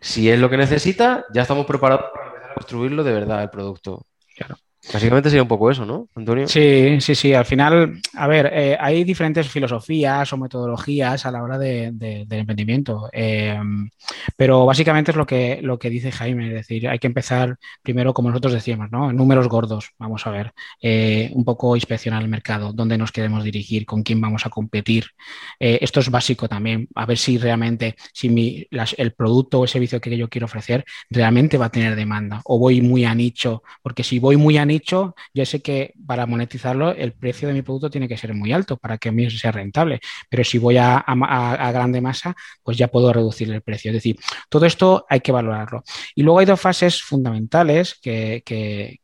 Si 0.00 0.30
es 0.30 0.38
lo 0.38 0.50
que 0.50 0.56
necesita, 0.56 1.24
ya 1.32 1.42
estamos 1.42 1.66
preparados 1.66 2.06
para 2.12 2.26
empezar 2.28 2.50
a 2.50 2.54
construirlo 2.54 3.04
de 3.04 3.12
verdad, 3.12 3.42
el 3.42 3.50
producto. 3.50 4.06
Claro. 4.36 4.56
Básicamente 4.92 5.28
sería 5.28 5.42
un 5.42 5.48
poco 5.48 5.70
eso, 5.70 5.84
¿no, 5.84 6.08
Antonio? 6.14 6.46
Sí, 6.46 7.00
sí, 7.00 7.14
sí. 7.14 7.34
Al 7.34 7.44
final, 7.44 8.00
a 8.14 8.26
ver, 8.26 8.50
eh, 8.54 8.76
hay 8.80 9.02
diferentes 9.04 9.48
filosofías 9.48 10.32
o 10.32 10.36
metodologías 10.36 11.26
a 11.26 11.32
la 11.32 11.42
hora 11.42 11.58
de, 11.58 11.90
del 11.92 12.38
emprendimiento, 12.38 13.08
eh, 13.12 13.58
pero 14.36 14.64
básicamente 14.64 15.10
es 15.10 15.16
lo 15.16 15.26
que, 15.26 15.60
lo 15.62 15.78
que 15.78 15.90
dice 15.90 16.12
Jaime, 16.12 16.46
es 16.48 16.54
decir, 16.54 16.88
hay 16.88 16.98
que 17.00 17.08
empezar 17.08 17.58
primero, 17.82 18.14
como 18.14 18.30
nosotros 18.30 18.52
decíamos, 18.52 18.90
¿no? 18.90 19.12
Números 19.12 19.48
gordos, 19.48 19.90
vamos 19.98 20.26
a 20.26 20.30
ver, 20.30 20.52
eh, 20.80 21.30
un 21.34 21.44
poco 21.44 21.74
inspeccionar 21.74 22.22
el 22.22 22.28
mercado, 22.28 22.72
dónde 22.72 22.96
nos 22.96 23.12
queremos 23.12 23.42
dirigir, 23.44 23.84
con 23.84 24.02
quién 24.02 24.20
vamos 24.20 24.46
a 24.46 24.50
competir. 24.50 25.06
esto 25.58 26.00
es 26.00 26.10
básico 26.10 26.48
también, 26.48 26.88
a 26.94 27.04
ver 27.04 27.18
si 27.18 27.36
realmente, 27.36 27.96
si 28.12 28.28
mi, 28.28 28.66
el 28.96 29.12
producto 29.12 29.58
o 29.60 29.64
el 29.64 29.68
servicio 29.68 30.00
que 30.00 30.16
yo 30.16 30.28
quiero 30.28 30.44
ofrecer 30.46 30.84
realmente 31.10 31.58
va 31.58 31.66
a 31.66 31.70
tener 31.70 31.96
demanda 31.96 32.40
o 32.44 32.58
voy 32.58 32.80
muy 32.80 33.04
a 33.04 33.14
nicho, 33.14 33.62
porque 33.82 34.04
si 34.04 34.18
voy 34.18 34.36
muy 34.36 34.56
a 34.56 34.67
nicho, 34.68 34.78
dicho, 34.78 35.14
yo 35.34 35.44
sé 35.44 35.60
que 35.60 35.94
para 36.06 36.26
monetizarlo 36.26 36.92
el 36.92 37.12
precio 37.12 37.48
de 37.48 37.54
mi 37.54 37.62
producto 37.62 37.90
tiene 37.90 38.08
que 38.08 38.16
ser 38.16 38.34
muy 38.34 38.52
alto 38.52 38.76
para 38.76 38.98
que 38.98 39.08
a 39.08 39.12
mí 39.12 39.28
sea 39.30 39.52
rentable, 39.52 40.00
pero 40.28 40.44
si 40.44 40.58
voy 40.58 40.76
a, 40.78 41.04
grande 41.72 42.00
masa, 42.00 42.34
pues 42.62 42.76
ya 42.76 42.88
puedo 42.88 43.12
reducir 43.12 43.50
el 43.52 43.62
precio. 43.62 43.90
Es 43.90 43.96
decir, 43.96 44.16
todo 44.48 44.66
esto 44.66 45.04
hay 45.08 45.20
que 45.20 45.32
valorarlo. 45.32 45.82
Y 46.14 46.22
luego 46.22 46.38
hay 46.38 46.46
dos 46.46 46.60
fases 46.60 47.02
fundamentales, 47.02 47.98
que, 48.00 48.42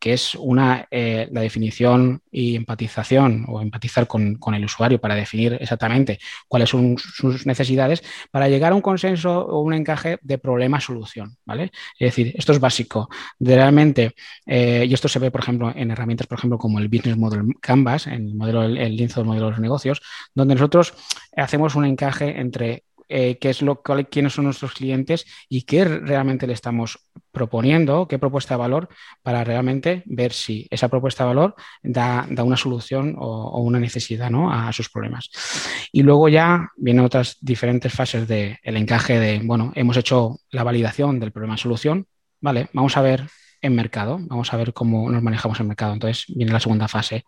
es 0.01 0.35
una, 0.35 0.87
eh, 0.91 1.27
la 1.31 1.41
definición 1.41 2.21
y 2.31 2.55
empatización 2.55 3.45
o 3.47 3.61
empatizar 3.61 4.07
con, 4.07 4.37
el 4.55 4.65
usuario 4.65 5.01
para 5.01 5.15
definir 5.15 5.57
exactamente 5.59 6.19
cuáles 6.47 6.69
son 6.69 6.97
sus 6.97 7.45
necesidades 7.45 8.03
para 8.31 8.47
llegar 8.47 8.71
a 8.71 8.75
un 8.75 8.81
consenso 8.81 9.45
o 9.45 9.59
un 9.61 9.73
encaje 9.73 10.19
de 10.21 10.37
problema-solución, 10.37 11.35
¿vale? 11.45 11.71
Es 11.99 12.15
decir, 12.15 12.33
esto 12.37 12.51
es 12.51 12.59
básico. 12.59 13.09
realmente, 13.39 14.13
eh, 14.45 14.85
y 14.87 14.93
esto 14.93 15.07
se 15.07 15.19
ve, 15.19 15.31
por 15.31 15.41
ejemplo, 15.41 15.54
en 15.75 15.91
herramientas, 15.91 16.27
por 16.27 16.37
ejemplo, 16.37 16.57
como 16.57 16.79
el 16.79 16.87
Business 16.87 17.17
Model 17.17 17.43
Canvas, 17.61 18.07
el 18.07 18.35
modelo, 18.35 18.63
el, 18.63 18.95
lienzo 18.95 19.19
del 19.19 19.27
modelo 19.27 19.45
de 19.45 19.51
los 19.51 19.59
negocios, 19.59 20.01
donde 20.33 20.55
nosotros 20.55 20.93
hacemos 21.35 21.75
un 21.75 21.85
encaje 21.85 22.39
entre 22.39 22.83
eh, 23.07 23.37
qué 23.39 23.51
es 23.51 23.61
lo 23.61 23.83
quiénes 23.83 24.33
son 24.33 24.45
nuestros 24.45 24.73
clientes 24.73 25.25
y 25.47 25.61
qué 25.61 25.85
realmente 25.85 26.47
le 26.47 26.53
estamos 26.53 27.07
proponiendo, 27.31 28.07
qué 28.07 28.17
propuesta 28.17 28.55
de 28.55 28.59
valor, 28.59 28.89
para 29.21 29.43
realmente 29.43 30.01
ver 30.05 30.33
si 30.33 30.67
esa 30.71 30.87
propuesta 30.87 31.23
de 31.23 31.27
valor 31.27 31.55
da, 31.83 32.27
una 32.43 32.57
solución 32.57 33.15
o, 33.19 33.61
una 33.61 33.79
necesidad 33.79 34.31
a 34.49 34.73
sus 34.73 34.89
problemas. 34.89 35.29
Y 35.91 36.01
luego 36.01 36.29
ya 36.29 36.71
vienen 36.77 37.05
otras 37.05 37.37
diferentes 37.41 37.93
fases 37.93 38.27
del 38.27 38.57
encaje 38.63 39.19
de, 39.19 39.41
bueno, 39.43 39.71
hemos 39.75 39.97
hecho 39.97 40.39
la 40.49 40.63
validación 40.63 41.19
del 41.19 41.31
problema-solución, 41.31 42.07
vale, 42.41 42.69
vamos 42.73 42.97
a 42.97 43.01
ver 43.01 43.27
mercado. 43.73 44.19
Vamos 44.21 44.53
a 44.53 44.57
ver 44.57 44.73
cómo 44.73 45.09
nos 45.09 45.23
manejamos 45.23 45.59
en 45.59 45.67
mercado. 45.67 45.93
Entonces 45.93 46.25
viene 46.27 46.51
la 46.51 46.59
segunda 46.59 46.87
fase, 46.87 47.25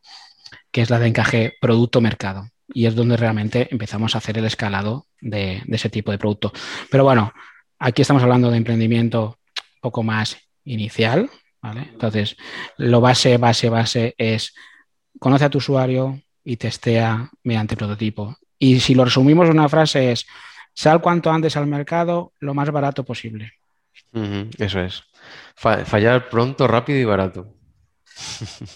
que 0.72 0.82
es 0.82 0.90
la 0.90 1.00
de 1.00 1.08
encaje 1.08 1.56
producto-mercado. 1.60 2.50
Y 2.68 2.86
es 2.86 2.96
donde 2.96 3.18
realmente 3.18 3.68
empezamos 3.72 4.14
a 4.14 4.18
hacer 4.18 4.38
el 4.38 4.46
escalado 4.46 5.08
de, 5.22 5.64
ese 5.68 5.90
tipo 5.90 6.12
de 6.12 6.18
producto. 6.18 6.52
Pero 6.92 7.04
bueno, 7.04 7.34
aquí 7.80 8.02
estamos 8.02 8.24
hablando 8.24 8.52
de 8.52 8.58
emprendimiento 8.58 9.38
un 9.48 9.82
poco 9.82 10.04
más 10.04 10.38
inicial. 10.66 11.30
Entonces, 11.64 12.38
lo 12.78 13.02
base, 13.02 13.38
base, 13.38 13.70
base 13.70 14.16
es 14.18 14.54
conoce 15.20 15.46
a 15.46 15.50
tu 15.50 15.58
usuario 15.58 16.22
y 16.44 16.58
testea 16.58 17.30
mediante 17.44 17.76
prototipo. 17.76 18.38
Y 18.60 18.80
si 18.80 18.96
lo 18.96 19.06
resumimos 19.06 19.48
en 19.48 19.60
una 19.60 19.70
frase 19.70 20.12
es, 20.12 20.26
sal 20.74 21.02
cuanto 21.02 21.32
antes 21.32 21.58
al 21.58 21.68
mercado 21.68 22.34
lo 22.40 22.54
más 22.54 22.70
barato 22.72 23.04
posible. 23.04 23.54
eso 24.58 24.80
es 24.80 25.04
fallar 25.56 26.30
pronto, 26.30 26.68
rápido 26.68 27.00
y 27.00 27.06
barato. 27.06 27.54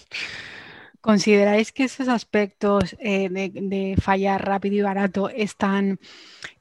¿Consideráis 1.00 1.72
que 1.72 1.82
esos 1.82 2.06
aspectos 2.06 2.94
eh, 3.00 3.28
de, 3.28 3.96
fallar 4.00 4.46
rápido 4.46 4.76
y 4.76 4.82
barato 4.82 5.28
están 5.28 5.98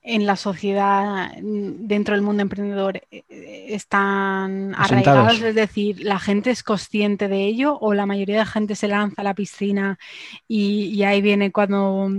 en 0.02 0.26
la 0.26 0.36
sociedad, 0.36 1.32
dentro 1.40 2.16
del 2.16 2.24
mundo 2.24 2.42
emprendedor, 2.42 3.04
eh, 3.12 3.24
están 3.70 4.74
arraigados? 4.76 5.40
Es 5.44 5.54
decir, 5.54 6.04
¿la 6.04 6.18
gente 6.18 6.50
es 6.50 6.64
consciente 6.64 7.28
de 7.28 7.46
ello 7.46 7.78
o 7.80 7.94
la 7.94 8.08
mayoría 8.08 8.40
de 8.40 8.46
gente 8.48 8.76
se 8.76 8.88
lanza 8.88 9.22
a 9.22 9.26
la 9.26 9.36
piscina 9.36 10.00
y 10.48 11.04
ahí 11.04 11.22
viene 11.22 11.52
cuando 11.52 12.10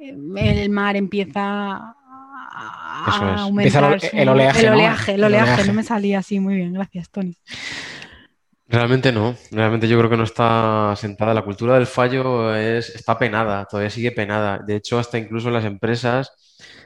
eh, 0.00 0.16
el 0.36 0.70
mar 0.70 0.96
empieza 0.96 1.96
el, 4.12 4.28
oleaje. 4.28 5.14
El 5.14 5.24
oleaje, 5.24 5.64
¿no? 5.64 5.72
me 5.72 5.82
salía 5.82 6.18
así 6.18 6.40
muy 6.40 6.56
bien. 6.56 6.72
Gracias, 6.72 7.10
Tony. 7.10 7.36
Realmente 8.66 9.10
no, 9.10 9.34
realmente 9.50 9.88
yo 9.88 9.98
creo 9.98 10.10
que 10.10 10.16
no 10.16 10.24
está 10.24 10.94
sentada. 10.96 11.34
La 11.34 11.42
cultura 11.42 11.74
del 11.74 11.86
fallo 11.86 12.54
es, 12.54 12.94
está 12.94 13.18
penada, 13.18 13.64
todavía 13.64 13.90
sigue 13.90 14.12
penada. 14.12 14.58
De 14.64 14.76
hecho, 14.76 14.98
hasta 14.98 15.18
incluso 15.18 15.48
en 15.48 15.54
las 15.54 15.64
empresas 15.64 16.32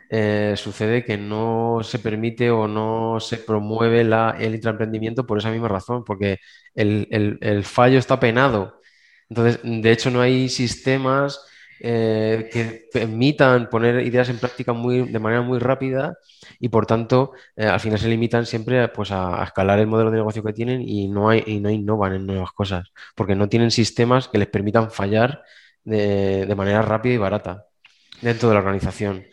eh, 0.08 0.54
sucede 0.56 1.04
que 1.04 1.18
no 1.18 1.80
se 1.82 1.98
permite 1.98 2.50
o 2.50 2.66
no 2.66 3.18
se 3.20 3.37
promueve 3.37 4.00
el 4.00 4.54
intraemprendimiento 4.54 5.26
por 5.26 5.38
esa 5.38 5.50
misma 5.50 5.68
razón, 5.68 6.04
porque 6.04 6.38
el 6.74 7.64
fallo 7.64 7.98
está 7.98 8.18
penado. 8.18 8.80
Entonces, 9.28 9.60
de 9.62 9.92
hecho, 9.92 10.10
no 10.10 10.20
hay 10.20 10.48
sistemas 10.48 11.40
eh, 11.86 12.48
que 12.50 12.88
permitan 12.90 13.68
poner 13.68 14.06
ideas 14.06 14.30
en 14.30 14.38
práctica 14.38 14.72
muy, 14.72 15.02
de 15.02 15.18
manera 15.18 15.42
muy 15.42 15.58
rápida 15.58 16.16
y 16.58 16.70
por 16.70 16.86
tanto 16.86 17.32
eh, 17.56 17.66
al 17.66 17.78
final 17.78 17.98
se 17.98 18.08
limitan 18.08 18.46
siempre 18.46 18.88
pues, 18.88 19.10
a, 19.10 19.44
escalar 19.44 19.78
el 19.80 19.86
modelo 19.86 20.10
de 20.10 20.16
negocio 20.16 20.42
que 20.42 20.54
tienen 20.54 20.80
y 20.80 21.08
no, 21.08 21.28
hay, 21.28 21.42
y 21.46 21.60
no 21.60 21.68
innovan 21.68 22.14
en 22.14 22.24
nuevas 22.24 22.52
cosas 22.52 22.90
porque 23.14 23.34
no 23.34 23.50
tienen 23.50 23.70
sistemas 23.70 24.28
que 24.28 24.38
les 24.38 24.48
permitan 24.48 24.90
fallar 24.90 25.42
de, 25.84 26.50
manera 26.56 26.80
rápida 26.80 27.12
y 27.12 27.18
barata 27.18 27.66
dentro 28.22 28.48
de 28.48 28.54
la 28.54 28.60
organización. 28.60 29.26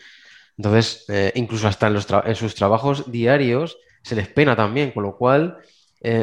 Entonces, 0.57 1.05
eh, 1.07 1.31
incluso 1.35 1.69
hasta 1.69 1.87
en, 1.87 1.93
los 1.93 2.07
en 2.25 2.35
sus 2.35 2.53
trabajos 2.53 3.09
diarios 3.09 3.77
se 4.03 4.17
les 4.17 4.27
pena 4.27 4.57
también, 4.57 4.91
con 4.91 5.03
lo 5.03 5.15
cual 5.15 5.59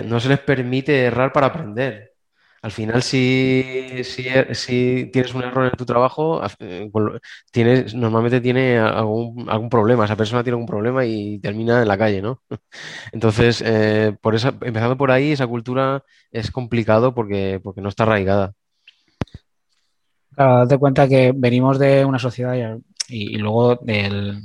no 0.05 0.21
se 0.21 0.29
les 0.29 0.41
permite 0.41 1.05
errar 1.05 1.33
para 1.33 1.47
aprender 1.47 2.08
al 2.61 2.73
final, 2.73 3.03
si, 3.03 3.85
tienes 5.13 5.35
un 5.35 5.43
error 5.43 5.67
en 5.67 5.77
tu 5.77 5.85
trabajo, 5.85 6.43
eh, 6.59 6.91
normalmente 7.95 8.41
tiene 8.41 8.79
algún, 8.79 9.69
problema, 9.71 10.05
esa 10.05 10.17
persona 10.17 10.43
tiene 10.43 10.55
algún 10.55 10.67
problema 10.67 11.05
y 11.05 11.39
termina 11.39 11.83
en 11.83 11.89
la 11.89 11.97
calle, 11.99 12.21
¿no? 12.21 12.43
Entonces, 13.13 13.63
eh, 13.65 14.17
por 14.21 14.35
eso, 14.35 14.49
empezando 14.49 14.97
por 14.97 15.13
ahí, 15.13 15.33
esa 15.33 15.47
cultura 15.47 16.03
es 16.33 16.51
complicado 16.51 17.15
porque, 17.15 17.61
porque 17.63 17.81
no 17.81 17.89
está 17.89 18.03
arraigada. 18.03 18.55
Claro, 20.35 20.59
date 20.59 20.79
cuenta 20.79 21.09
que 21.09 21.33
venimos 21.35 21.79
de 21.79 22.05
una 22.05 22.19
sociedad, 22.19 22.55
y, 23.09 23.37
luego 23.39 23.81
el, 23.87 24.43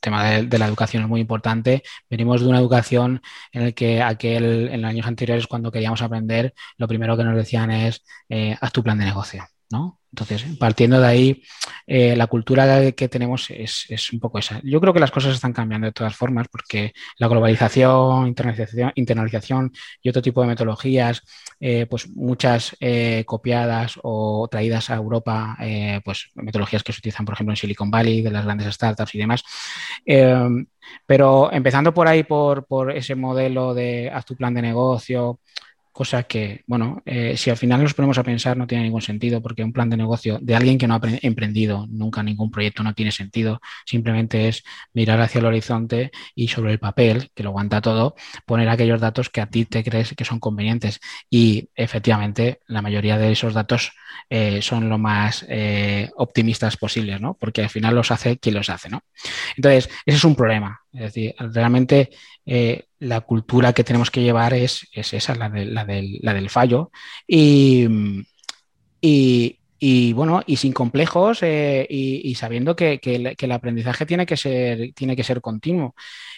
tema 0.00 0.24
de, 0.30 0.58
la 0.58 0.66
educación 0.66 1.02
es 1.02 1.08
muy 1.08 1.20
importante. 1.20 1.82
Venimos 2.08 2.40
de 2.40 2.48
una 2.48 2.58
educación 2.58 3.20
en 3.52 3.64
la 3.64 3.72
que 3.72 4.02
aquel, 4.02 4.68
en 4.68 4.82
los 4.82 4.88
años 4.90 5.06
anteriores, 5.06 5.46
cuando 5.46 5.72
queríamos 5.72 6.02
aprender, 6.02 6.54
lo 6.78 6.88
primero 6.88 7.16
que 7.16 7.24
nos 7.24 7.36
decían 7.36 7.70
es 7.70 8.04
haz 8.60 8.72
tu 8.72 8.82
plan 8.82 8.98
de 8.98 9.04
negocio. 9.06 9.44
¿No? 9.70 10.00
Entonces, 10.14 10.44
partiendo 10.60 11.00
de 11.00 11.06
ahí, 11.08 11.42
eh, 11.88 12.14
la 12.14 12.28
cultura 12.28 12.92
que 12.92 13.08
tenemos 13.08 13.50
es, 13.50 14.12
un 14.12 14.20
poco 14.20 14.38
esa. 14.38 14.60
Yo 14.62 14.80
creo 14.80 14.92
que 14.94 15.00
las 15.00 15.10
cosas 15.10 15.34
están 15.34 15.52
cambiando 15.52 15.86
de 15.86 15.92
todas 15.92 16.14
formas 16.14 16.46
porque 16.48 16.92
la 17.18 17.26
globalización, 17.26 18.28
internalización, 18.28 19.72
y 20.02 20.08
otro 20.08 20.22
tipo 20.22 20.40
de 20.40 20.46
metodologías, 20.46 21.20
eh, 21.58 21.86
pues 21.90 22.08
muchas 22.10 22.76
eh, 22.78 23.24
copiadas 23.26 23.98
o 24.04 24.46
traídas 24.48 24.88
a 24.90 24.94
Europa, 24.94 25.56
pues 26.04 26.30
metodologías 26.34 26.84
que 26.84 26.92
se 26.92 27.00
utilizan, 27.00 27.26
por 27.26 27.34
ejemplo, 27.34 27.52
en 27.52 27.56
Silicon 27.56 27.90
Valley, 27.90 28.22
de 28.22 28.30
las 28.30 28.44
grandes 28.44 28.72
startups 28.72 29.14
y 29.16 29.18
demás. 29.18 29.42
pero 31.06 31.52
empezando 31.52 31.92
por 31.92 32.06
ahí, 32.06 32.22
por, 32.22 32.66
por 32.66 32.92
ese 32.92 33.14
modelo 33.16 33.74
de 33.74 34.10
haz 34.10 34.24
tu 34.24 34.36
plan 34.36 34.54
de 34.54 34.62
negocio, 34.62 35.40
Cosa 35.94 36.24
que, 36.24 36.64
bueno, 36.66 37.04
eh, 37.06 37.36
si 37.36 37.50
al 37.50 37.56
final 37.56 37.80
nos 37.80 37.94
ponemos 37.94 38.18
a 38.18 38.24
pensar 38.24 38.56
no 38.56 38.66
tiene 38.66 38.82
ningún 38.82 39.00
sentido 39.00 39.40
porque 39.40 39.62
un 39.62 39.72
plan 39.72 39.88
de 39.88 39.96
negocio 39.96 40.40
de 40.42 40.56
alguien 40.56 40.76
que 40.76 40.88
no 40.88 40.96
ha 40.96 41.00
emprendido 41.22 41.86
nunca 41.88 42.20
ningún 42.24 42.50
proyecto 42.50 42.82
no 42.82 42.94
tiene 42.94 43.12
sentido. 43.12 43.60
Simplemente 43.86 44.48
es 44.48 44.64
mirar 44.92 45.20
hacia 45.20 45.38
el 45.38 45.44
horizonte 45.46 46.10
y 46.34 46.48
sobre 46.48 46.72
el 46.72 46.80
papel, 46.80 47.30
que 47.32 47.44
lo 47.44 47.50
aguanta 47.50 47.80
todo, 47.80 48.16
poner 48.44 48.68
aquellos 48.68 49.00
datos 49.00 49.30
que 49.30 49.40
a 49.40 49.46
ti 49.46 49.66
te 49.66 49.84
crees 49.84 50.14
que 50.16 50.24
son 50.24 50.40
convenientes. 50.40 50.98
Y 51.30 51.70
efectivamente, 51.76 52.58
la 52.66 52.82
mayoría 52.82 53.16
de 53.16 53.30
esos 53.30 53.54
datos 53.54 53.92
eh, 54.30 54.62
son 54.62 54.88
lo 54.88 54.98
más 54.98 55.46
eh, 55.48 56.10
optimistas 56.16 56.76
posibles, 56.76 57.20
¿no? 57.20 57.34
Porque 57.38 57.62
al 57.62 57.70
final 57.70 57.94
los 57.94 58.10
hace 58.10 58.38
quien 58.38 58.56
los 58.56 58.68
hace, 58.68 58.88
¿no? 58.88 59.04
Entonces, 59.56 59.88
ese 60.04 60.16
es 60.16 60.24
un 60.24 60.34
problema. 60.34 60.83
Es 60.94 61.00
decir, 61.00 61.34
realmente 61.38 62.10
eh, 62.46 62.84
la 63.00 63.22
cultura 63.22 63.72
que 63.72 63.82
tenemos 63.82 64.12
que 64.12 64.22
llevar 64.22 64.54
es, 64.54 64.86
esa, 64.92 65.34
la, 65.34 65.48
la, 65.48 65.84
del, 65.84 66.50
fallo. 66.50 66.92
Y, 67.26 67.88
bueno, 70.14 70.42
y 70.46 70.56
sin 70.56 70.72
complejos 70.72 71.42
eh, 71.42 71.84
y, 71.90 72.32
sabiendo 72.36 72.76
que, 72.76 73.00
el, 73.02 73.52
aprendizaje 73.52 74.06
tiene 74.06 74.24
que 74.24 74.36
ser, 74.36 74.92
tiene 74.94 75.16
que 75.16 75.24
ser 75.24 75.40
continuo. 75.40 75.96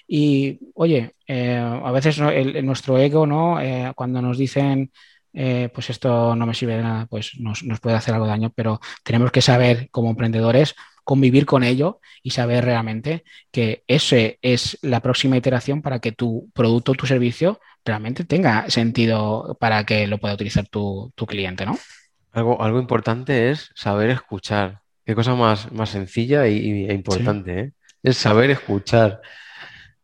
Y 0.08 0.58
oye, 0.74 1.16
eh, 1.26 1.56
a 1.56 1.90
veces 1.92 2.18
nuestro 2.62 2.98
ego, 2.98 3.26
¿no? 3.26 3.58
cuando 3.94 4.22
nos 4.22 4.38
dicen 4.38 4.90
pues 5.32 5.90
esto 5.90 6.34
no 6.34 6.46
me 6.46 6.54
sirve 6.54 6.76
de 6.76 6.82
nada, 6.82 7.04
pues 7.04 7.32
nos, 7.38 7.62
nos, 7.62 7.78
puede 7.78 7.96
hacer 7.96 8.14
algo 8.14 8.24
de 8.24 8.32
daño, 8.32 8.52
pero 8.54 8.80
tenemos 9.04 9.30
que 9.30 9.42
saber 9.42 9.90
como 9.90 10.08
emprendedores 10.08 10.74
convivir 11.06 11.46
con 11.46 11.62
ello 11.62 12.00
y 12.24 12.30
saber 12.30 12.64
realmente 12.64 13.22
que 13.52 13.84
ese 13.86 14.40
es 14.42 14.76
la 14.82 14.98
próxima 14.98 15.36
iteración 15.36 15.80
para 15.80 16.00
que 16.00 16.10
tu 16.10 16.50
producto 16.52 16.92
o 16.92 16.94
tu 16.96 17.06
servicio 17.06 17.60
realmente 17.84 18.24
tenga 18.24 18.68
sentido 18.70 19.56
para 19.60 19.86
que 19.86 20.08
lo 20.08 20.18
pueda 20.18 20.34
utilizar 20.34 20.66
tu, 20.66 21.12
cliente, 21.28 21.64
¿no? 21.64 21.78
Algo, 22.32 22.60
algo 22.60 22.80
importante 22.80 23.52
es 23.52 23.70
saber 23.76 24.10
escuchar. 24.10 24.80
Qué 25.04 25.14
cosa 25.14 25.36
más, 25.36 25.70
más 25.70 25.90
sencilla 25.90 26.44
e 26.46 26.92
importante, 26.92 27.60
¿eh? 27.60 27.72
Es 28.02 28.16
saber 28.16 28.50
escuchar. 28.50 29.20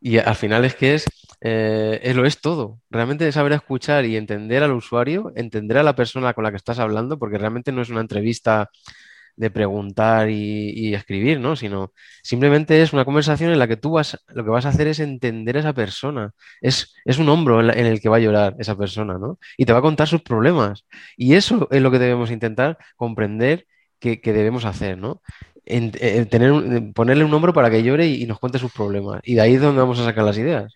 Y 0.00 0.18
al 0.18 0.36
final 0.36 0.64
es 0.64 0.76
que 0.76 0.94
es, 0.94 1.06
eh, 1.40 1.98
es, 2.04 2.14
lo 2.14 2.24
es 2.24 2.40
todo. 2.40 2.78
Realmente 2.90 3.26
es 3.26 3.34
saber 3.34 3.52
escuchar 3.54 4.04
y 4.04 4.16
entender 4.16 4.62
al 4.62 4.72
usuario, 4.72 5.32
entender 5.34 5.78
a 5.78 5.82
la 5.82 5.96
persona 5.96 6.32
con 6.32 6.44
la 6.44 6.50
que 6.52 6.58
estás 6.58 6.78
hablando, 6.78 7.18
porque 7.18 7.38
realmente 7.38 7.72
no 7.72 7.82
es 7.82 7.90
una 7.90 8.02
entrevista 8.02 8.70
de 9.36 9.50
preguntar 9.50 10.30
y, 10.30 10.94
escribir, 10.94 11.40
¿no? 11.40 11.56
Sino 11.56 11.92
simplemente 12.22 12.82
es 12.82 12.92
una 12.92 13.04
conversación 13.04 13.50
en 13.50 13.58
la 13.58 13.68
que 13.68 13.76
tú 13.76 13.92
vas, 13.92 14.18
lo 14.28 14.44
que 14.44 14.50
vas 14.50 14.66
a 14.66 14.70
hacer 14.70 14.86
es 14.88 15.00
entender 15.00 15.56
a 15.56 15.60
esa 15.60 15.72
persona. 15.72 16.32
Es, 16.60 16.94
es 17.04 17.18
un 17.18 17.28
hombro 17.28 17.60
en, 17.60 17.86
el 17.86 18.00
que 18.00 18.08
va 18.08 18.16
a 18.16 18.20
llorar 18.20 18.56
esa 18.58 18.76
persona, 18.76 19.18
¿no? 19.18 19.38
Y 19.56 19.64
te 19.64 19.72
va 19.72 19.80
a 19.80 19.82
contar 19.82 20.08
sus 20.08 20.22
problemas. 20.22 20.86
Y 21.16 21.34
eso 21.34 21.68
es 21.70 21.82
lo 21.82 21.90
que 21.90 21.98
debemos 21.98 22.30
intentar 22.30 22.78
comprender 22.96 23.66
que, 23.98 24.20
que 24.20 24.32
debemos 24.32 24.64
hacer, 24.64 24.98
¿no? 24.98 25.22
En, 25.64 25.90
tener 26.28 26.92
ponerle 26.92 27.24
un 27.24 27.32
hombro 27.34 27.52
para 27.52 27.70
que 27.70 27.82
llore 27.82 28.06
y, 28.06 28.26
nos 28.26 28.38
cuente 28.38 28.58
sus 28.58 28.72
problemas. 28.72 29.20
Y 29.24 29.34
de 29.34 29.40
ahí 29.42 29.54
es 29.54 29.60
donde 29.60 29.80
vamos 29.80 29.98
a 29.98 30.04
sacar 30.04 30.24
las 30.24 30.38
ideas. 30.38 30.74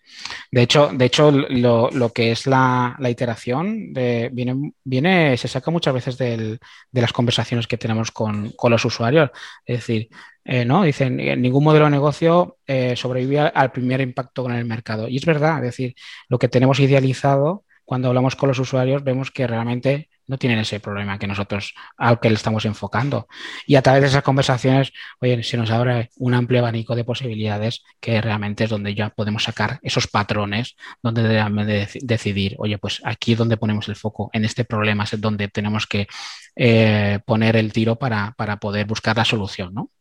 De 0.51 0.61
hecho, 0.61 0.89
de 0.93 1.05
hecho 1.05 1.31
lo, 1.31 2.09
que 2.13 2.31
es 2.31 2.47
la, 2.47 2.97
iteración 3.09 3.93
viene, 3.93 4.73
viene, 4.83 5.37
se 5.37 5.47
saca 5.47 5.71
muchas 5.71 5.93
veces 5.93 6.17
de 6.17 6.59
las 6.93 7.13
conversaciones 7.13 7.67
que 7.67 7.77
tenemos 7.77 8.11
con, 8.11 8.53
los 8.69 8.85
usuarios. 8.85 9.31
Es 9.65 9.77
decir, 9.79 10.09
eh, 10.45 10.63
¿no? 10.65 10.83
Dicen, 10.83 11.17
ningún 11.17 11.63
modelo 11.63 11.85
de 11.85 11.91
negocio 11.91 12.57
eh, 12.65 12.95
sobrevive 12.95 13.39
al 13.39 13.71
primer 13.71 14.01
impacto 14.01 14.43
con 14.43 14.53
el 14.53 14.65
mercado. 14.65 15.07
Y 15.07 15.17
es 15.17 15.25
verdad, 15.25 15.57
es 15.57 15.71
decir, 15.71 15.95
lo 16.29 16.39
que 16.39 16.47
tenemos 16.47 16.79
idealizado 16.79 17.65
cuando 17.85 18.09
hablamos 18.09 18.35
con 18.35 18.49
los 18.49 18.59
usuarios 18.59 19.03
vemos 19.03 19.31
que 19.31 19.47
realmente 19.47 20.09
no 20.27 20.37
tienen 20.37 20.59
ese 20.59 20.79
problema 20.79 21.17
que 21.17 21.27
nosotros 21.27 21.73
al 21.97 22.19
que 22.19 22.29
le 22.29 22.35
estamos 22.35 22.65
enfocando. 22.65 23.27
Y 23.65 23.75
a 23.75 23.81
través 23.81 24.01
de 24.01 24.07
esas 24.09 24.23
conversaciones, 24.23 24.91
oye, 25.19 25.41
se 25.43 25.57
nos 25.57 25.71
abre 25.71 26.09
un 26.17 26.33
amplio 26.33 26.59
abanico 26.59 26.95
de 26.95 27.03
posibilidades 27.03 27.83
que 27.99 28.21
realmente 28.21 28.65
es 28.65 28.69
donde 28.69 28.93
ya 28.93 29.09
podemos 29.09 29.43
sacar 29.43 29.79
esos 29.81 30.07
patrones 30.07 30.75
donde 31.01 31.23
debemos 31.23 31.65
decidir, 32.01 32.55
oye, 32.59 32.77
pues 32.77 33.01
aquí 33.03 33.33
es 33.33 33.37
donde 33.37 33.57
ponemos 33.57 33.87
el 33.89 33.95
foco, 33.95 34.29
en 34.33 34.45
este 34.45 34.65
problema 34.65 35.05
es 35.05 35.19
donde 35.19 35.47
tenemos 35.47 35.87
que 35.87 36.07
eh, 36.55 37.19
poner 37.25 37.55
el 37.55 37.71
tiro 37.73 37.97
para, 37.97 38.33
para 38.37 38.57
poder 38.57 38.85
buscar 38.85 39.15
la 39.17 39.25
solución, 39.25 39.73
¿no? 39.73 39.91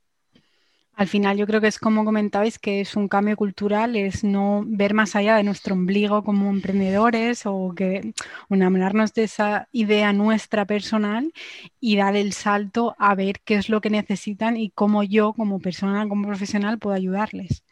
Al 0.97 1.09
final 1.09 1.37
yo 1.37 1.47
creo 1.47 1.61
que 1.61 1.67
es 1.67 1.79
como 1.79 2.07
comentabais 2.07 2.59
que 2.59 2.81
es 2.81 2.97
un 2.97 3.07
cambio 3.09 3.37
cultural, 3.37 3.97
es 3.97 4.25
no 4.25 4.65
ver 4.67 4.95
más 4.95 5.15
allá 5.15 5.37
de 5.37 5.43
nuestro 5.43 5.75
ombligo 5.75 6.25
como 6.25 6.49
emprendedores 6.49 7.43
o 7.45 7.75
que 7.77 8.15
enamorarnos 8.49 9.13
de 9.13 9.25
esa 9.25 9.69
idea 9.73 10.15
nuestra 10.15 10.65
personal 10.65 11.33
y 11.81 11.97
dar 11.97 12.17
el 12.17 12.33
salto 12.33 12.95
a 12.99 13.15
ver 13.15 13.41
qué 13.45 13.57
es 13.57 13.69
lo 13.69 13.83
que 13.83 13.91
necesitan 13.91 14.57
y 14.57 14.71
cómo 14.71 15.03
yo 15.03 15.35
como 15.35 15.61
persona, 15.61 16.09
como 16.09 16.27
profesional 16.29 16.79
puedo 16.79 16.97
ayudarles. 16.97 17.63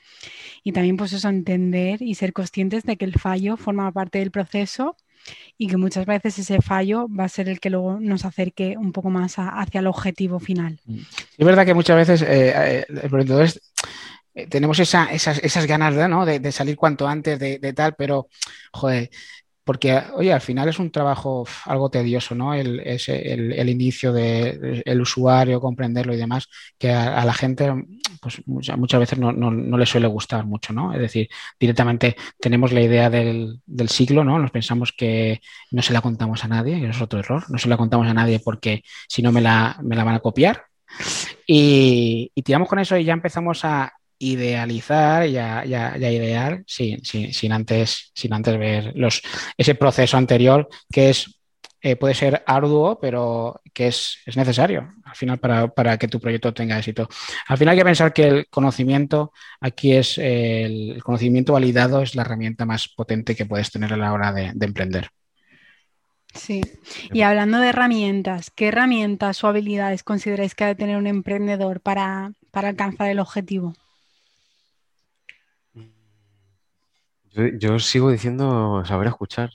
Y 0.64 0.72
también 0.72 0.96
pues 0.96 1.12
eso, 1.12 1.28
entender 1.28 2.02
y 2.02 2.14
ser 2.16 2.32
conscientes 2.32 2.84
de 2.84 2.96
que 2.96 3.04
el 3.06 3.14
fallo 3.18 3.56
forma 3.56 3.90
parte 3.92 4.18
del 4.20 4.30
proceso 4.32 4.96
y 5.56 5.68
que 5.68 5.76
muchas 5.76 6.06
veces 6.06 6.38
ese 6.38 6.60
fallo 6.60 7.06
va 7.08 7.24
a 7.24 7.28
ser 7.28 7.48
el 7.48 7.60
que 7.60 7.70
luego 7.70 7.98
nos 8.00 8.24
acerque 8.24 8.76
un 8.76 8.92
poco 8.92 9.10
más 9.10 9.34
hacia 9.37 9.80
el 9.80 9.87
objetivo 9.87 10.40
final. 10.40 10.80
Mm. 10.87 10.98
Es 11.38 11.46
verdad 11.46 11.64
que 11.64 11.74
muchas 11.74 11.96
veces 11.96 12.22
eh, 12.22 12.84
eh, 12.84 12.87
eh 14.34 14.46
tenemos 14.50 14.80
esa, 14.80 15.04
esas, 15.12 15.38
esas, 15.38 15.66
ganas 15.66 15.94
de, 15.94 16.08
¿no? 16.08 16.26
de, 16.26 16.52
salir 16.52 16.76
cuanto 16.76 17.06
antes 17.06 17.38
de, 17.38 17.60
de, 17.60 17.72
tal, 17.72 17.94
pero, 17.94 18.28
joder, 18.72 19.10
porque, 19.64 20.03
oye, 20.14 20.33
al 20.33 20.42
final 20.42 20.68
es 20.68 20.79
un 20.79 20.90
trabajo 20.90 21.46
algo 21.64 21.90
tedioso, 21.90 22.35
¿no? 22.35 22.53
El, 22.55 22.81
el, 22.81 23.68
inicio 23.68 24.12
del 24.12 24.83
el 24.85 25.00
usuario, 25.00 25.61
comprenderlo 25.61 26.12
y 26.14 26.18
demás, 26.18 26.48
que 26.79 26.90
a, 26.92 27.24
la 27.24 27.33
gente, 27.33 27.72
pues 28.20 28.42
muchas, 28.46 29.00
veces 29.00 29.18
no, 29.18 29.33
no, 29.33 29.79
le 29.79 29.87
suele 29.87 30.07
gustar 30.07 30.44
mucho, 30.44 30.72
¿no? 30.74 30.92
Es 30.92 31.00
decir, 31.00 31.29
directamente 31.59 32.14
tenemos 32.38 32.72
la 32.72 32.83
idea 32.83 33.09
del, 33.09 33.61
del, 33.64 33.88
siglo, 33.88 34.22
¿no? 34.22 34.38
Nos 34.38 34.50
pensamos 34.50 34.92
que 34.92 35.40
no 35.70 35.81
se 35.81 35.94
la 35.94 36.03
contamos 36.03 36.44
a 36.44 36.48
nadie, 36.48 36.79
y 36.79 36.85
eso 36.85 36.90
es 36.90 37.03
otro 37.03 37.18
error, 37.20 37.44
no 37.48 37.59
se 37.59 37.68
la 37.68 37.79
contamos 37.79 38.07
a 38.07 38.14
nadie 38.14 38.40
porque 38.40 38.83
si 39.09 39.22
no 39.22 39.33
me 39.33 39.40
la, 39.40 39.79
me 39.83 39.96
la 39.96 40.05
van 40.05 40.16
a 40.16 40.20
copiar. 40.20 40.64
Y, 41.46 42.31
y 42.35 42.42
tiramos 42.42 42.68
con 42.68 42.79
eso 42.79 42.96
y 42.96 43.05
ya 43.05 43.14
empezamos 43.14 43.64
a, 43.64 43.92
idealizar 44.32 45.26
y 45.26 45.37
a, 45.38 45.64
idear 45.64 46.62
sin, 46.66 47.04
sin, 47.04 47.52
antes, 47.52 48.10
sin 48.14 48.32
antes 48.32 48.58
ver 48.58 48.92
los, 48.94 49.22
ese 49.56 49.74
proceso 49.74 50.16
anterior 50.16 50.68
que 50.90 51.10
es 51.10 51.40
eh, 51.87 51.96
puede 51.96 52.14
ser 52.14 52.42
arduo, 52.46 52.98
pero 52.98 53.60
que 53.74 53.88
es, 53.88 54.16
necesario 54.37 54.90
al 55.04 55.14
final 55.14 55.38
para, 55.38 55.98
que 55.98 56.08
tu 56.08 56.18
proyecto 56.18 56.54
tenga 56.54 56.78
éxito. 56.78 57.06
Al 57.46 57.58
final 57.58 57.72
hay 57.72 57.78
que 57.78 57.84
pensar 57.84 58.14
que 58.14 58.26
el 58.26 58.46
conocimiento, 58.48 59.32
aquí 59.60 59.92
es 59.92 60.16
el, 60.16 61.02
conocimiento 61.04 61.52
validado, 61.52 62.00
es 62.00 62.14
la 62.14 62.22
herramienta 62.22 62.64
más 62.64 62.88
potente 62.88 63.37
que 63.37 63.44
puedes 63.44 63.70
tener 63.70 63.92
a 63.92 63.98
la 63.98 64.14
hora 64.14 64.32
de, 64.32 64.54
emprender. 64.58 65.10
Sí, 66.32 66.62
y 67.12 67.20
hablando 67.20 67.58
de 67.58 67.68
herramientas, 67.68 68.50
¿qué 68.50 68.68
herramientas 68.68 69.44
o 69.44 69.48
habilidades 69.48 70.02
consideráis 70.02 70.54
que 70.54 70.64
ha 70.64 70.68
de 70.68 70.76
tener 70.76 70.96
un 70.96 71.06
emprendedor 71.06 71.82
para, 71.82 72.32
para 72.50 72.70
alcanzar 72.70 73.10
el 73.10 73.18
objetivo? 73.18 73.74
Yo, 77.35 77.79
sigo 77.81 78.11
diciendo 78.11 78.85
saber 78.87 79.09
escuchar. 79.09 79.51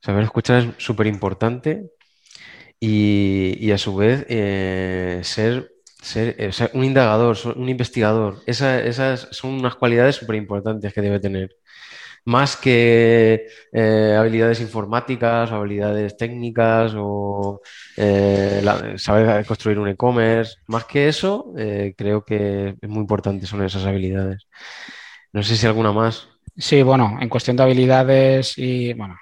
Saber 0.00 0.24
escuchar 0.24 0.58
es 0.58 0.84
súper 0.84 1.06
importante 1.06 1.90
y, 2.80 3.70
a 3.72 3.78
su 3.78 3.96
vez 3.96 4.26
eh, 4.28 5.20
ser, 5.24 5.72
ser 6.02 6.36
eh, 6.38 6.50
un 6.74 6.84
indagador, 6.84 7.36
un 7.56 7.68
investigador. 7.68 8.42
esas 8.46 9.28
son 9.32 9.52
unas 9.52 9.76
cualidades 9.76 10.16
súper 10.16 10.36
importantes 10.36 10.92
que 10.92 11.00
debe 11.02 11.20
tener. 11.20 11.56
más 12.26 12.56
que 12.56 13.46
eh, 13.72 14.16
habilidades 14.18 14.60
informáticas 14.60 15.52
habilidades 15.52 16.16
técnicas 16.16 16.94
o 16.96 17.62
saber 18.98 19.46
construir 19.46 19.78
un 19.78 19.88
e-commerce, 19.88 20.56
más 20.68 20.84
que 20.86 21.08
eso, 21.08 21.52
creo 21.96 22.24
que 22.24 22.76
es 22.80 22.88
muy 22.88 23.00
importante 23.00 23.46
son 23.46 23.62
esas 23.64 23.84
habilidades. 23.86 24.46
No 25.32 25.42
sé 25.42 25.56
si 25.56 25.66
alguna 25.66 25.92
más. 25.92 26.35
Sí, 26.56 26.82
bueno, 26.82 27.18
en 27.20 27.28
cuestión 27.28 27.56
de 27.56 27.62
habilidades 27.64 28.56
y, 28.56 28.94
bueno, 28.94 29.18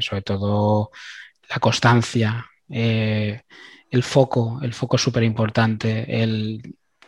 sobre 0.00 0.22
todo 0.22 0.90
la 1.48 1.58
constancia, 1.60 2.44
el 2.68 4.02
foco, 4.02 4.60
el 4.62 4.74
foco 4.74 4.96
es 4.96 5.02
súper 5.02 5.22
importante, 5.22 6.22
el 6.22 6.60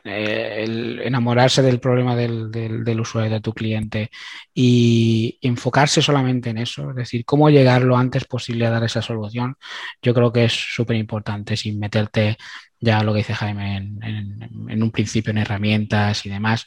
eh, 0.07 0.65
el 0.65 1.01
enamorarse 1.01 1.63
del 1.63 1.81
problema 1.81 2.15
del, 2.15 3.01
usuario, 3.01 3.33
de 3.33 3.41
tu 3.41 3.55
cliente 3.55 4.11
y 4.53 5.39
enfocarse 5.41 6.03
solamente 6.03 6.51
en 6.51 6.59
eso, 6.59 6.91
es 6.91 6.97
decir, 6.97 7.25
cómo 7.25 7.49
llegar 7.49 7.83
lo 7.83 7.97
antes 7.97 8.27
posible 8.27 8.67
a 8.67 8.71
dar 8.71 8.85
esa 8.85 9.01
solución, 9.01 9.57
yo 10.03 10.13
creo 10.13 10.31
que 10.31 10.45
es 10.45 10.53
súper 10.53 10.97
importante 10.97 11.57
sin 11.57 11.79
meterte 11.79 12.37
ya 12.79 13.03
lo 13.03 13.13
que 13.15 13.19
dice 13.19 13.33
Jaime 13.33 13.77
en, 13.79 14.83
un 14.83 14.91
principio 14.91 15.31
en 15.31 15.39
herramientas 15.39 16.27
y 16.27 16.29
demás. 16.29 16.67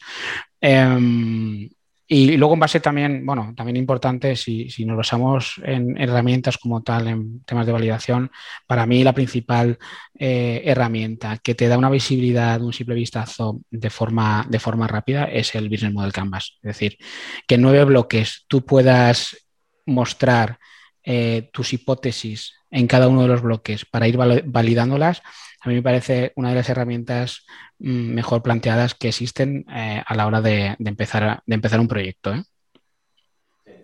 Em, 0.60 1.70
y 2.10 2.38
luego 2.38 2.54
en 2.54 2.62
base 2.62 2.80
también, 2.80 3.26
bueno, 3.26 3.54
también 3.56 3.76
importante, 3.76 4.38
si, 4.38 4.70
si 4.70 4.86
nos 4.86 4.96
basamos 4.96 5.60
en 5.64 6.00
herramientas 6.00 6.58
como 6.58 6.82
tal, 6.82 7.08
en 7.08 7.44
temas 7.44 7.66
de 7.66 7.74
validación, 7.74 8.32
para 8.66 8.86
mí 8.86 9.04
la 9.04 9.12
principal 9.12 9.78
eh, 10.18 10.62
herramienta 10.64 11.38
que 11.38 11.54
te 11.54 11.68
da 11.68 11.78
una 11.78 11.90
visibilidad, 11.90 12.62
un 12.62 12.72
simple 12.72 12.96
vistazo 12.96 13.60
de 13.70 13.90
forma, 13.90 14.46
de 14.50 14.60
forma 14.60 14.88
rápida 14.88 15.26
es 15.26 15.54
el 15.56 15.68
Business 15.68 15.94
Model 15.94 16.14
Canvas. 16.14 16.58
Es 16.64 16.68
decir, 16.70 16.98
que 17.46 17.56
en 17.56 17.62
nueve 17.62 17.84
bloques 17.84 18.46
tú 18.48 18.66
puedas 18.66 19.46
mostrar 19.86 20.60
eh, 21.04 21.50
tus 21.52 21.74
hipótesis 21.74 22.54
en 22.72 22.88
cada 22.88 23.10
uno 23.10 23.24
de 23.24 23.28
los 23.28 23.42
bloques 23.42 23.84
para 23.86 24.08
ir 24.08 24.18
validándolas, 24.18 25.22
a 25.68 25.70
mí 25.70 25.76
me 25.76 25.84
parece 25.84 26.32
una 26.36 26.50
de 26.50 26.56
las 26.56 26.70
herramientas 26.70 27.46
mm, 27.80 28.14
mejor 28.14 28.42
planteadas 28.42 28.96
que 28.96 29.10
existen 29.10 29.66
eh, 29.70 30.02
a 30.06 30.16
la 30.16 30.26
hora 30.28 30.42
de, 30.42 30.76
empezar, 30.80 31.44
empezar 31.46 31.80
un 31.80 31.88
proyecto. 31.90 32.34
¿eh? 32.34 32.44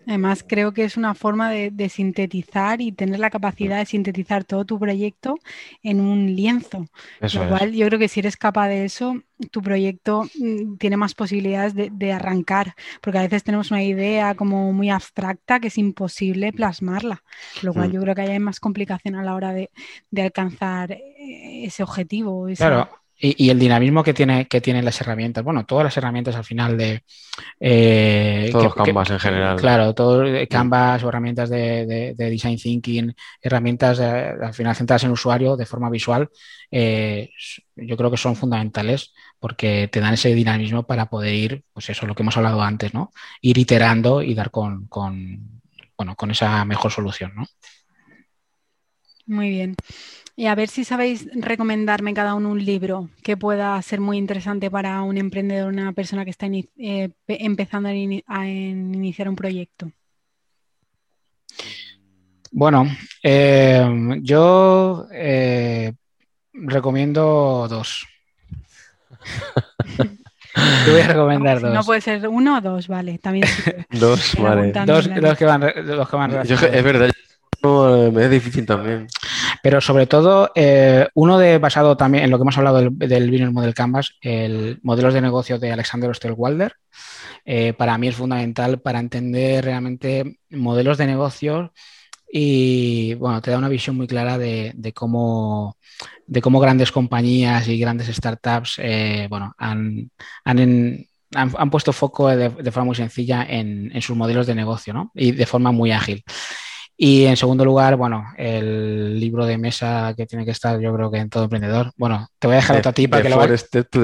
Además, 0.07 0.43
creo 0.47 0.73
que 0.73 0.83
es 0.83 0.97
una 0.97 1.15
forma 1.15 1.49
de, 1.49 1.89
sintetizar 1.89 2.81
y 2.81 2.91
tener 2.91 3.19
la 3.19 3.29
capacidad 3.29 3.77
de 3.77 3.85
sintetizar 3.85 4.43
todo 4.43 4.65
tu 4.65 4.79
proyecto 4.79 5.37
en 5.81 5.99
un 5.99 6.35
lienzo. 6.35 6.87
Lo 7.19 7.49
cual, 7.49 7.73
yo 7.73 7.87
creo 7.87 7.99
que 7.99 8.07
si 8.07 8.19
eres 8.19 8.37
capaz 8.37 8.67
de 8.67 8.85
eso, 8.85 9.21
tu 9.51 9.61
proyecto 9.61 10.23
mm, 10.39 10.77
tiene 10.77 10.97
más 10.97 11.13
posibilidades 11.13 11.73
de, 11.75 12.13
arrancar, 12.13 12.75
porque 13.01 13.19
a 13.19 13.23
veces 13.23 13.43
tenemos 13.43 13.71
una 13.71 13.83
idea 13.83 14.35
como 14.35 14.71
muy 14.73 14.89
abstracta 14.89 15.59
que 15.59 15.67
es 15.67 15.77
imposible 15.77 16.53
plasmarla, 16.53 17.23
lo 17.61 17.73
cual 17.73 17.89
mm. 17.89 17.91
yo 17.91 18.01
creo 18.01 18.15
que 18.15 18.21
hay 18.21 18.39
más 18.39 18.59
complicación 18.59 19.15
a 19.15 19.23
la 19.23 19.35
hora 19.35 19.53
de, 19.53 19.69
alcanzar 20.17 20.91
eh, 20.91 21.65
ese 21.65 21.83
objetivo. 21.83 22.47
Claro, 22.55 22.89
y, 23.17 23.49
el 23.49 23.59
dinamismo 23.59 24.03
que, 24.03 24.13
tiene, 24.13 24.47
que 24.47 24.59
tienen 24.59 24.83
las 24.83 24.99
herramientas, 24.99 25.43
bueno, 25.43 25.65
todas 25.65 25.85
las 25.85 25.95
herramientas 25.95 26.35
al 26.35 26.43
final 26.43 26.77
de... 26.77 27.03
Eh, 27.59 28.49
Todos 28.51 28.65
los 28.65 28.75
Canvas 28.75 29.09
en 29.11 29.19
general. 29.19 29.57
Claro, 29.57 29.93
todo 29.93 30.25
eh, 30.25 30.47
Canvas 30.47 31.03
o 31.03 31.09
herramientas 31.09 31.49
de, 31.49 32.13
Design 32.17 32.57
Thinking, 32.57 33.15
herramientas 33.41 33.99
eh, 33.99 34.33
al 34.41 34.53
final 34.53 34.75
centradas 34.75 35.03
en 35.05 35.11
usuario 35.11 35.55
de 35.55 35.65
forma 35.65 35.89
visual, 35.89 36.29
yo 36.71 37.97
creo 37.97 38.11
que 38.11 38.17
son 38.17 38.35
fundamentales 38.35 39.13
porque 39.39 39.89
te 39.91 39.99
dan 39.99 40.15
ese 40.15 40.33
dinamismo 40.33 40.83
para 40.83 41.05
poder 41.05 41.33
ir, 41.33 41.63
pues 41.71 41.89
eso, 41.89 42.07
lo 42.07 42.15
que 42.15 42.23
hemos 42.23 42.35
hablado 42.37 42.61
antes, 42.61 42.93
¿no? 42.93 43.11
Ir 43.41 43.57
iterando 43.57 44.21
y 44.21 44.33
dar 44.33 44.51
con, 44.51 44.87
con 44.87 45.61
bueno, 45.97 46.15
con 46.15 46.31
esa 46.31 46.65
mejor 46.65 46.91
solución, 46.91 47.33
¿no? 47.35 47.45
Muy 49.25 49.49
bien. 49.49 49.75
Y 50.35 50.47
a 50.47 50.55
ver 50.55 50.67
si 50.67 50.83
sabéis 50.83 51.29
recomendarme 51.35 52.13
cada 52.13 52.33
uno 52.33 52.49
un 52.49 52.63
libro 52.63 53.09
que 53.21 53.37
pueda 53.37 53.79
ser 53.83 54.01
muy 54.01 54.17
interesante 54.17 54.71
para 54.71 55.03
un 55.03 55.17
emprendedor, 55.17 55.71
una 55.71 55.93
persona 55.93 56.25
que 56.25 56.31
está 56.31 56.47
eh, 56.47 57.11
empezando 57.27 57.89
a, 57.89 57.93
iniciar 58.47 59.29
un 59.29 59.35
proyecto. 59.35 59.91
Bueno, 62.51 62.87
eh, 63.21 63.87
yo 64.21 65.07
eh, 65.11 65.93
recomiendo 66.53 67.67
dos. 67.69 68.07
Te 69.95 70.91
voy 70.91 71.01
a 71.01 71.07
recomendar 71.07 71.61
dos. 71.61 71.73
No 71.73 71.83
puede 71.83 72.01
ser 72.01 72.27
uno 72.27 72.57
o 72.57 72.61
dos, 72.61 72.87
vale. 72.87 73.19
También 73.19 73.45
dos, 73.91 74.35
vale. 74.39 74.71
Dos, 74.71 75.07
los 75.07 75.37
que 75.37 75.45
van, 75.45 75.61
los 75.61 76.09
que 76.09 76.15
van 76.15 76.31
Es 76.33 76.83
verdad, 76.83 77.11
es 78.19 78.31
difícil 78.31 78.65
también. 78.65 79.07
Pero 79.63 79.79
sobre 79.79 80.07
todo, 80.07 80.51
eh, 80.55 81.07
uno 81.13 81.39
de 81.39 81.57
basado 81.57 81.95
también 81.95 82.25
en 82.25 82.31
lo 82.31 82.37
que 82.37 82.41
hemos 82.41 82.57
hablado 82.57 82.79
del, 82.81 83.31
Business 83.31 83.53
Model 83.53 83.73
Canvas, 83.73 84.17
el 84.19 84.81
modelos 84.83 85.13
de 85.13 85.21
negocio 85.21 85.57
de 85.57 85.71
Alexander 85.71 86.09
Osterwalder, 86.09 86.75
eh, 87.45 87.71
para 87.71 87.97
mí 87.97 88.09
es 88.09 88.15
fundamental 88.17 88.81
para 88.81 88.99
entender 88.99 89.63
realmente 89.63 90.39
modelos 90.49 90.97
de 90.97 91.05
negocio 91.05 91.71
y 92.29 93.13
bueno, 93.13 93.41
te 93.41 93.51
da 93.51 93.57
una 93.57 93.69
visión 93.69 93.95
muy 93.95 94.05
clara 94.05 94.37
de, 94.37 94.73
cómo 94.93 95.77
de 96.27 96.41
cómo 96.41 96.59
grandes 96.59 96.91
compañías 96.91 97.65
y 97.69 97.79
grandes 97.79 98.13
startups 98.13 98.79
eh, 98.79 99.27
bueno, 99.29 99.55
han, 99.57 100.11
han, 100.43 101.69
puesto 101.71 101.93
foco 101.93 102.27
de, 102.27 102.49
forma 102.49 102.87
muy 102.87 102.95
sencilla 102.95 103.45
en, 103.47 103.95
en, 103.95 104.01
sus 104.01 104.17
modelos 104.17 104.45
de 104.45 104.55
negocio 104.55 104.93
¿no? 104.93 105.09
y 105.15 105.31
de 105.31 105.45
forma 105.45 105.71
muy 105.71 105.93
ágil. 105.93 106.21
Y 107.05 107.25
en 107.25 107.35
segundo 107.35 107.65
lugar, 107.65 107.97
bueno, 107.97 108.31
el 108.37 109.19
libro 109.19 109.45
de 109.45 109.57
mesa 109.57 110.13
que 110.15 110.25
tiene 110.25 110.45
que 110.45 110.51
estar, 110.51 110.79
yo 110.79 110.93
creo 110.93 111.11
que 111.11 111.17
en 111.17 111.29
todo 111.29 111.43
emprendedor. 111.43 111.91
Bueno, 111.97 112.29
te 112.39 112.47
voy 112.47 112.53
a 112.53 112.59
dejar 112.61 112.87
a 112.87 112.93
ti 112.93 113.09
para 113.09 113.21
que 113.21 113.27
lo, 113.27 113.41
que, 113.41 113.57
te 113.83 113.99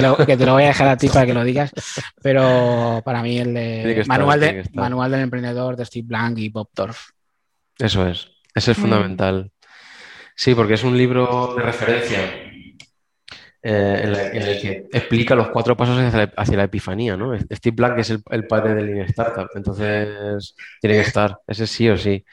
lo, 0.00 0.16
que 0.16 0.36
te 0.36 0.46
lo 0.46 0.52
voy 0.52 0.62
a 0.62 0.66
dejar 0.68 0.86
a 0.86 0.96
ti 0.96 1.08
para 1.12 1.26
que 1.26 1.34
lo 1.34 1.42
digas. 1.42 1.72
Pero 2.22 3.02
para 3.04 3.22
mí 3.22 3.38
el 3.38 3.54
de 3.54 4.04
manual, 4.06 4.38
de, 4.38 4.70
manual 4.72 5.10
del 5.10 5.22
emprendedor 5.22 5.74
de 5.74 5.84
Steve 5.84 6.06
Blank 6.06 6.38
y 6.38 6.48
Bob 6.48 6.68
Dorf. 6.72 7.08
Eso 7.76 8.06
es, 8.06 8.28
ese 8.54 8.70
es 8.70 8.78
mm. 8.78 8.82
fundamental. 8.82 9.50
Sí, 10.36 10.54
porque 10.54 10.74
es 10.74 10.84
un 10.84 10.96
libro 10.96 11.54
de 11.56 11.62
referencia 11.64 12.45
eh, 13.68 14.30
en, 14.32 14.42
el 14.42 14.60
que 14.60 14.86
explica 14.92 15.34
los 15.34 15.48
cuatro 15.48 15.76
pasos 15.76 15.98
hacia 15.98 16.56
la, 16.56 16.62
epifanía, 16.62 17.16
¿no? 17.16 17.36
Steve 17.36 17.74
Black 17.74 17.98
es 17.98 18.10
el, 18.10 18.46
padre 18.46 18.76
del 18.76 18.86
Lean 18.86 19.06
Startup, 19.08 19.48
entonces 19.56 20.54
tiene 20.80 20.94
que 20.94 21.02
estar, 21.02 21.40
ese 21.48 21.66
sí 21.66 21.88
o 21.88 21.96
sí. 21.96 22.24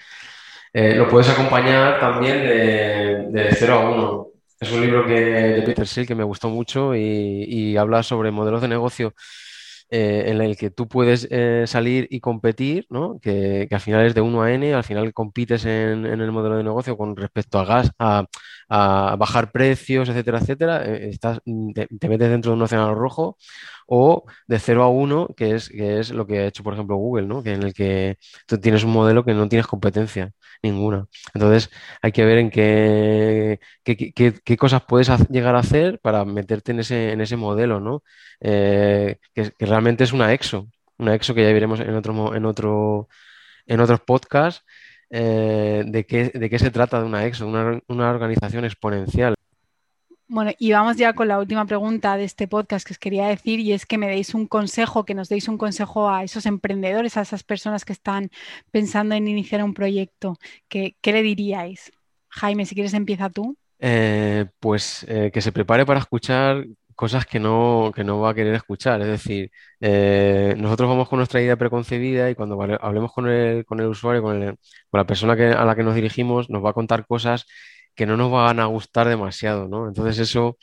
Eh, 0.71 0.93
lo 0.93 1.07
puedes 1.07 1.29
acompañar 1.29 1.99
también 1.99 2.37
de, 2.37 3.25
de 3.31 3.49
0 3.51 3.73
a 3.73 3.89
1. 3.89 4.27
Es 4.59 4.71
un 4.71 4.81
libro 4.81 5.07
que, 5.07 5.13
de 5.13 5.61
Peter 5.63 5.87
Seal 5.87 6.05
que 6.05 6.13
me 6.13 6.23
gustó 6.23 6.49
mucho 6.49 6.95
y, 6.95 7.45
y 7.47 7.77
habla 7.77 8.03
sobre 8.03 8.29
modelos 8.29 8.61
de 8.61 8.67
negocio 8.67 9.15
eh, 9.89 10.25
en 10.27 10.39
el 10.39 10.55
que 10.55 10.69
tú 10.69 10.87
puedes 10.87 11.27
salir 11.67 12.07
y 12.11 12.19
competir, 12.19 12.85
¿no? 12.91 13.19
que, 13.19 13.67
al 13.71 13.79
final 13.79 14.05
es 14.05 14.13
de 14.13 14.21
1 14.21 14.41
a 14.43 14.51
n, 14.51 14.71
al 14.71 14.83
final 14.83 15.13
compites 15.13 15.65
en, 15.65 16.05
el 16.05 16.31
modelo 16.31 16.57
de 16.57 16.63
negocio 16.63 16.95
con 16.95 17.15
respecto 17.15 17.57
a 17.57 17.65
gas, 17.65 17.91
a, 17.97 18.27
bajar 18.69 19.51
precios, 19.51 20.09
etcétera, 20.09 20.39
etcétera, 20.39 20.85
eh, 20.85 21.09
estás, 21.09 21.39
te, 21.43 22.09
metes 22.09 22.29
dentro 22.29 22.51
de 22.51 22.57
un 22.57 22.61
océano 22.63 22.95
rojo, 22.95 23.37
o 23.87 24.25
de 24.47 24.59
0 24.59 24.83
a 24.83 24.89
1, 24.89 25.27
que 25.35 25.55
es, 25.55 25.69
que 25.69 25.99
es 25.99 26.11
lo 26.11 26.25
que 26.25 26.39
ha 26.39 26.47
hecho, 26.47 26.63
por 26.63 26.73
ejemplo, 26.73 26.95
Google, 26.95 27.27
¿no? 27.27 27.43
que 27.43 27.53
en 27.53 27.63
el 27.63 27.73
que 27.73 28.17
tú 28.47 28.57
tienes 28.59 28.83
un 28.83 28.91
modelo 28.91 29.23
que 29.25 29.33
no 29.33 29.47
tienes 29.49 29.67
competencia 29.67 30.31
ninguna. 30.61 31.05
Entonces, 31.33 31.69
hay 32.01 32.11
que 32.11 32.25
ver 32.25 32.37
en 32.39 32.49
qué, 32.49 33.59
qué, 33.83 34.57
cosas 34.57 34.83
puedes 34.87 35.09
llegar 35.29 35.55
a 35.55 35.59
hacer 35.59 35.99
para 35.99 36.25
meterte 36.25 36.71
en 36.71 36.79
ese, 36.79 37.11
en 37.11 37.21
ese 37.21 37.35
modelo, 37.35 37.79
¿no? 37.79 38.03
Eh, 38.39 39.17
que, 39.33 39.53
realmente 39.59 40.03
es 40.03 40.13
una 40.13 40.33
EXO, 40.33 40.69
una 40.97 41.15
EXO 41.15 41.33
que 41.35 41.43
ya 41.43 41.53
veremos 41.53 41.79
en 41.79 41.95
otro, 41.95 42.35
en 42.35 42.45
otro, 42.45 43.09
en 43.65 43.79
otros 43.81 44.01
podcasts. 44.01 44.63
Eh, 45.15 45.83
de, 45.85 46.07
qué, 46.07 46.31
de 46.33 46.49
qué 46.49 46.57
se 46.57 46.71
trata 46.71 46.99
de 46.99 47.05
una 47.05 47.23
EXO, 47.23 47.45
una, 47.45 47.79
una 47.87 48.09
organización 48.09 48.65
exponencial. 48.65 49.35
Bueno, 50.27 50.53
y 50.57 50.71
vamos 50.71 50.97
ya 50.97 51.13
con 51.13 51.27
la 51.27 51.37
última 51.37 51.67
pregunta 51.67 52.17
de 52.17 52.23
este 52.23 52.47
podcast 52.47 52.83
que 52.83 52.93
os 52.93 52.97
quería 52.97 53.27
decir 53.27 53.59
y 53.59 53.73
es 53.73 53.85
que 53.85 53.99
me 53.99 54.07
deis 54.07 54.33
un 54.33 54.47
consejo, 54.47 55.05
que 55.05 55.13
nos 55.13 55.29
deis 55.29 55.47
un 55.47 55.59
consejo 55.59 56.09
a 56.09 56.23
esos 56.23 56.47
emprendedores, 56.47 57.15
a 57.15 57.21
esas 57.21 57.43
personas 57.43 57.85
que 57.85 57.93
están 57.93 58.31
pensando 58.71 59.13
en 59.13 59.27
iniciar 59.27 59.63
un 59.63 59.75
proyecto. 59.75 60.39
¿Qué, 60.67 60.95
le 61.03 61.21
diríais? 61.21 61.91
Jaime, 62.29 62.65
si 62.65 62.73
quieres 62.73 62.95
empieza 62.95 63.29
tú. 63.29 63.55
Eh, 63.77 64.47
pues 64.59 65.05
eh, 65.07 65.29
que 65.31 65.41
se 65.41 65.51
prepare 65.51 65.85
para 65.85 65.99
escuchar 65.99 66.65
cosas 66.95 67.25
que 67.25 67.39
no, 67.39 67.91
que 67.95 68.03
no 68.03 68.19
va 68.19 68.31
a 68.31 68.33
querer 68.33 68.55
escuchar. 68.55 69.01
Es 69.01 69.07
decir, 69.07 69.51
eh, 69.79 70.55
nosotros 70.57 70.89
vamos 70.89 71.09
con 71.09 71.17
nuestra 71.17 71.41
idea 71.41 71.57
preconcebida 71.57 72.29
y 72.29 72.35
cuando 72.35 72.61
hablemos 72.61 73.11
con 73.13 73.27
el, 73.29 73.65
con 73.65 73.79
el 73.79 73.87
usuario, 73.87 74.21
con, 74.21 74.57
la 74.91 75.05
persona 75.05 75.33
a 75.33 75.65
la 75.65 75.75
que 75.75 75.83
nos 75.83 75.95
dirigimos, 75.95 76.49
nos 76.49 76.63
va 76.63 76.71
a 76.71 76.73
contar 76.73 77.05
cosas 77.05 77.45
que 77.95 78.05
no 78.05 78.17
nos 78.17 78.31
van 78.31 78.59
a 78.59 78.65
gustar 78.65 79.07
demasiado, 79.07 79.67
¿no? 79.67 79.87
Entonces 79.87 80.19
eso 80.19 80.57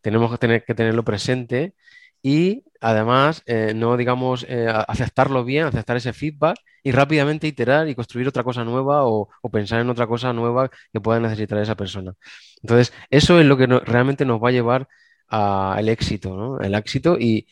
tenemos 0.00 0.30
que 0.30 0.38
tener 0.38 0.64
que 0.64 0.74
tenerlo 0.74 1.04
presente 1.04 1.74
y 2.22 2.64
además 2.80 3.42
eh, 3.46 3.72
no, 3.74 3.96
digamos, 3.96 4.44
eh, 4.48 4.66
aceptarlo 4.88 5.44
bien, 5.44 5.66
aceptar 5.66 5.96
ese 5.96 6.12
feedback 6.12 6.56
y 6.82 6.92
rápidamente 6.92 7.46
iterar 7.46 7.88
y 7.88 7.94
construir 7.94 8.28
otra 8.28 8.44
cosa 8.44 8.64
nueva 8.64 9.06
o, 9.06 9.28
pensar 9.52 9.80
en 9.80 9.90
otra 9.90 10.06
cosa 10.06 10.32
nueva 10.32 10.70
que 10.92 11.00
pueda 11.00 11.20
necesitar 11.20 11.58
esa 11.58 11.74
persona. 11.76 12.14
Entonces, 12.62 12.92
eso 13.10 13.40
es 13.40 13.46
lo 13.46 13.56
que 13.56 13.66
realmente 13.66 14.24
nos 14.24 14.42
va 14.42 14.48
a 14.50 14.52
llevar 14.52 14.88
al 15.28 15.88
éxito, 15.88 16.36
¿no? 16.36 16.60
El 16.60 16.74
éxito 16.74 17.16
y, 17.18 17.46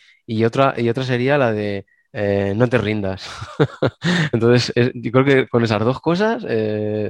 otra, 0.45 0.75
y 0.77 0.89
otra 0.89 1.05
sería 1.05 1.39
la 1.39 1.53
de 1.53 1.87
eh, 2.13 2.53
no 2.57 2.69
te 2.69 2.79
rindas. 2.79 3.29
Entonces, 4.33 4.73
yo 4.95 5.11
creo 5.13 5.25
que 5.25 5.49
con 5.49 5.65
esas 5.65 5.81
dos 5.81 6.01
cosas 6.01 6.43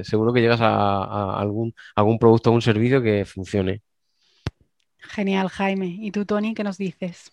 seguro 0.07 0.33
que 0.33 0.41
llegas 0.41 0.61
a, 0.61 1.39
algún, 1.39 1.73
algún 1.95 2.19
producto 2.19 2.49
o 2.51 2.53
un 2.53 2.61
servicio 2.61 3.01
que 3.01 3.25
funcione. 3.25 3.81
Genial, 4.99 5.49
Jaime. 5.49 5.97
¿Y 5.99 6.11
tú, 6.11 6.25
Tony, 6.25 6.53
qué 6.53 6.63
nos 6.63 6.77
dices? 6.77 7.31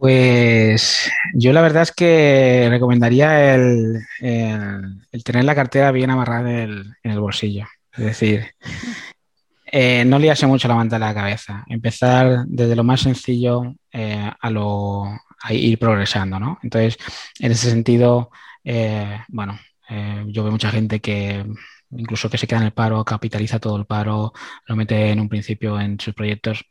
Pues 0.00 1.10
yo 1.34 1.52
la 1.52 1.60
verdad 1.60 1.82
es 1.82 1.92
que 1.92 2.68
recomendaría 2.70 3.54
el, 3.54 4.00
tener 4.18 5.44
la 5.44 5.54
cartera 5.54 5.92
bien 5.92 6.08
amarrada 6.08 6.62
en 6.62 6.96
el, 7.02 7.20
bolsillo. 7.20 7.66
Es 7.92 8.04
decir, 8.04 8.46
eh, 9.70 10.04
no 10.04 10.18
liarse 10.18 10.46
mucho 10.46 10.68
la 10.68 10.74
manta 10.74 10.96
a 10.96 10.98
la 10.98 11.14
cabeza. 11.14 11.64
Empezar 11.68 12.44
desde 12.46 12.76
lo 12.76 12.84
más 12.84 13.00
sencillo 13.00 13.74
eh, 13.92 14.30
a, 14.40 14.50
lo, 14.50 15.04
ir 15.50 15.78
progresando, 15.78 16.38
¿no? 16.38 16.58
Entonces, 16.62 16.96
en 17.38 17.52
ese 17.52 17.70
sentido, 17.70 18.30
eh, 18.64 19.20
bueno, 19.28 19.58
yo 20.28 20.44
veo 20.44 20.52
mucha 20.52 20.70
gente 20.70 21.00
que 21.00 21.44
incluso 21.90 22.30
que 22.30 22.38
se 22.38 22.46
queda 22.46 22.60
en 22.60 22.66
el 22.66 22.72
paro, 22.72 23.04
capitaliza 23.04 23.58
todo 23.58 23.76
el 23.76 23.86
paro, 23.86 24.32
lo 24.66 24.76
mete 24.76 25.10
en 25.10 25.20
un 25.20 25.28
principio 25.28 25.80
en 25.80 25.98
sus 25.98 26.14
proyectos. 26.14 26.64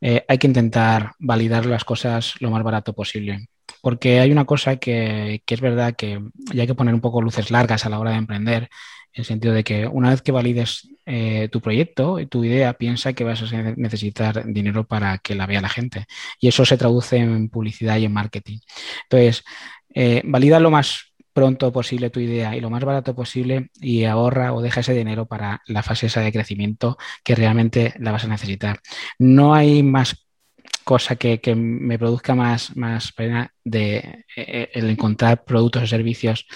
Eh, 0.00 0.24
hay 0.28 0.38
que 0.38 0.46
intentar 0.46 1.12
validar 1.18 1.66
las 1.66 1.84
cosas 1.84 2.34
lo 2.40 2.50
más 2.50 2.62
barato 2.62 2.92
posible. 2.92 3.48
Porque 3.80 4.20
hay 4.20 4.30
una 4.30 4.44
cosa 4.44 4.76
que, 4.76 5.42
es 5.46 5.60
verdad 5.60 5.94
que 5.96 6.20
ya 6.52 6.62
hay 6.62 6.66
que 6.66 6.74
poner 6.74 6.94
un 6.94 7.00
poco 7.00 7.20
luces 7.20 7.50
largas 7.50 7.84
a 7.84 7.88
la 7.88 7.98
hora 7.98 8.12
de 8.12 8.18
emprender, 8.18 8.68
en 9.14 9.20
el 9.20 9.24
sentido 9.24 9.54
de 9.54 9.64
que 9.64 9.86
una 9.86 10.10
vez 10.10 10.22
que 10.22 10.32
valides 10.32 10.88
eh, 11.04 11.48
tu 11.50 11.60
proyecto 11.60 12.20
y 12.20 12.26
tu 12.26 12.44
idea, 12.44 12.74
piensa 12.74 13.12
que 13.12 13.24
vas 13.24 13.42
a 13.42 13.62
necesitar 13.76 14.44
dinero 14.46 14.84
para 14.86 15.18
que 15.18 15.34
la 15.34 15.46
vea 15.46 15.60
la 15.60 15.68
gente. 15.68 16.06
Y 16.40 16.48
eso 16.48 16.64
se 16.64 16.78
traduce 16.78 17.16
en 17.16 17.48
publicidad 17.48 17.98
y 17.98 18.04
en 18.06 18.12
marketing. 18.12 18.58
Entonces, 19.04 19.44
eh, 19.94 20.22
valida 20.24 20.60
lo 20.60 20.70
más 20.70 21.12
pronto 21.32 21.72
posible 21.72 22.10
tu 22.10 22.20
idea 22.20 22.56
y 22.56 22.60
lo 22.60 22.70
más 22.70 22.84
barato 22.84 23.14
posible 23.14 23.70
y 23.80 24.04
ahorra 24.04 24.52
o 24.52 24.62
deja 24.62 24.80
ese 24.80 24.94
dinero 24.94 25.26
para 25.26 25.62
la 25.66 25.82
fase 25.82 26.06
esa 26.06 26.20
de 26.20 26.32
crecimiento 26.32 26.98
que 27.24 27.34
realmente 27.34 27.94
la 27.98 28.12
vas 28.12 28.24
a 28.24 28.28
necesitar. 28.28 28.80
No 29.18 29.54
hay 29.54 29.82
más 29.82 30.21
cosa 30.84 31.16
que, 31.16 31.40
me 31.54 31.98
produzca 31.98 32.34
más, 32.34 32.76
más 32.76 33.12
pena 33.12 33.52
de 33.64 33.96
eh, 33.96 34.24
eh, 34.36 34.70
el 34.74 34.90
encontrar 34.90 35.44
productos 35.44 35.84
o 35.84 35.86
servicios, 35.86 36.46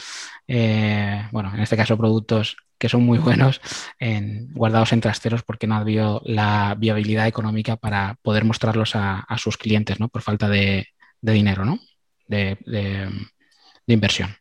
eh, 0.46 1.28
bueno, 1.32 1.52
en 1.54 1.60
este 1.60 1.76
caso 1.76 1.96
productos 1.96 2.56
que 2.78 2.88
son 2.88 3.02
muy 3.04 3.18
buenos 3.18 3.60
en, 3.98 4.52
guardados 4.52 4.92
en 4.92 5.00
trasteros 5.00 5.42
porque 5.42 5.66
no 5.66 5.76
ha 5.76 5.78
habido 5.78 6.20
la 6.24 6.74
viabilidad 6.78 7.26
económica 7.26 7.76
para 7.76 8.16
poder 8.22 8.44
mostrarlos 8.44 8.92
a, 8.94 9.24
sus 9.38 9.56
clientes, 9.56 9.98
¿no? 9.98 10.08
Por 10.08 10.22
falta 10.22 10.48
de, 10.48 10.86
dinero, 11.20 11.64
¿no? 11.64 11.78
de 12.28 12.58
inversión. 13.86 14.36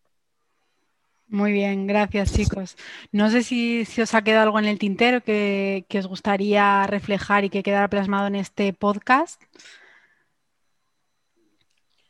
Muy 1.36 1.52
bien, 1.52 1.86
gracias 1.86 2.32
chicos. 2.32 2.78
No 3.12 3.30
sé 3.30 3.44
si, 3.44 3.86
os 4.02 4.14
ha 4.14 4.22
quedado 4.22 4.44
algo 4.44 4.58
en 4.58 4.64
el 4.64 4.80
tintero 4.80 5.20
que, 5.20 5.86
os 6.00 6.08
gustaría 6.08 6.88
reflejar 6.88 7.44
y 7.44 7.50
que 7.50 7.62
quedara 7.62 7.90
plasmado 7.90 8.28
en 8.28 8.36
este 8.36 8.72
podcast. 8.72 9.42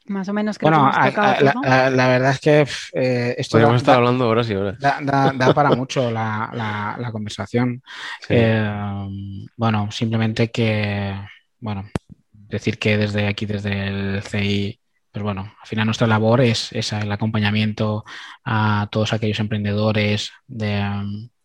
Más 0.06 0.30
o 0.30 0.34
menos 0.34 0.60
que 0.60 0.66
bueno, 0.68 0.92
la, 0.92 2.08
verdad 2.08 2.30
es 2.30 2.40
que 2.40 2.68
eh, 2.94 3.34
esto 3.40 3.54
Podríamos 3.54 3.78
estar 3.82 3.96
hablando 3.96 4.30
horas 4.30 4.48
y 4.48 4.54
horas. 4.54 4.78
Da, 4.80 5.54
para 5.56 5.72
mucho 5.72 6.12
la, 6.12 7.10
conversación. 7.12 7.82
Eh, 8.30 9.10
bueno, 9.58 9.92
simplemente 9.92 10.52
que, 10.52 11.16
bueno, 11.60 11.90
decir 12.32 12.78
que 12.78 12.96
desde 12.96 13.28
aquí, 13.28 13.48
desde 13.48 13.88
el 13.88 14.22
CI, 14.22 14.80
pues 15.16 15.24
bueno, 15.24 15.44
al 15.62 15.68
final 15.68 15.86
nuestra 15.86 16.08
labor 16.08 16.42
es, 16.42 16.74
el 16.74 17.10
acompañamiento 17.10 18.04
a 18.44 18.90
todos 18.92 19.14
aquellos 19.14 19.40
emprendedores 19.40 20.34
de, 20.46 20.82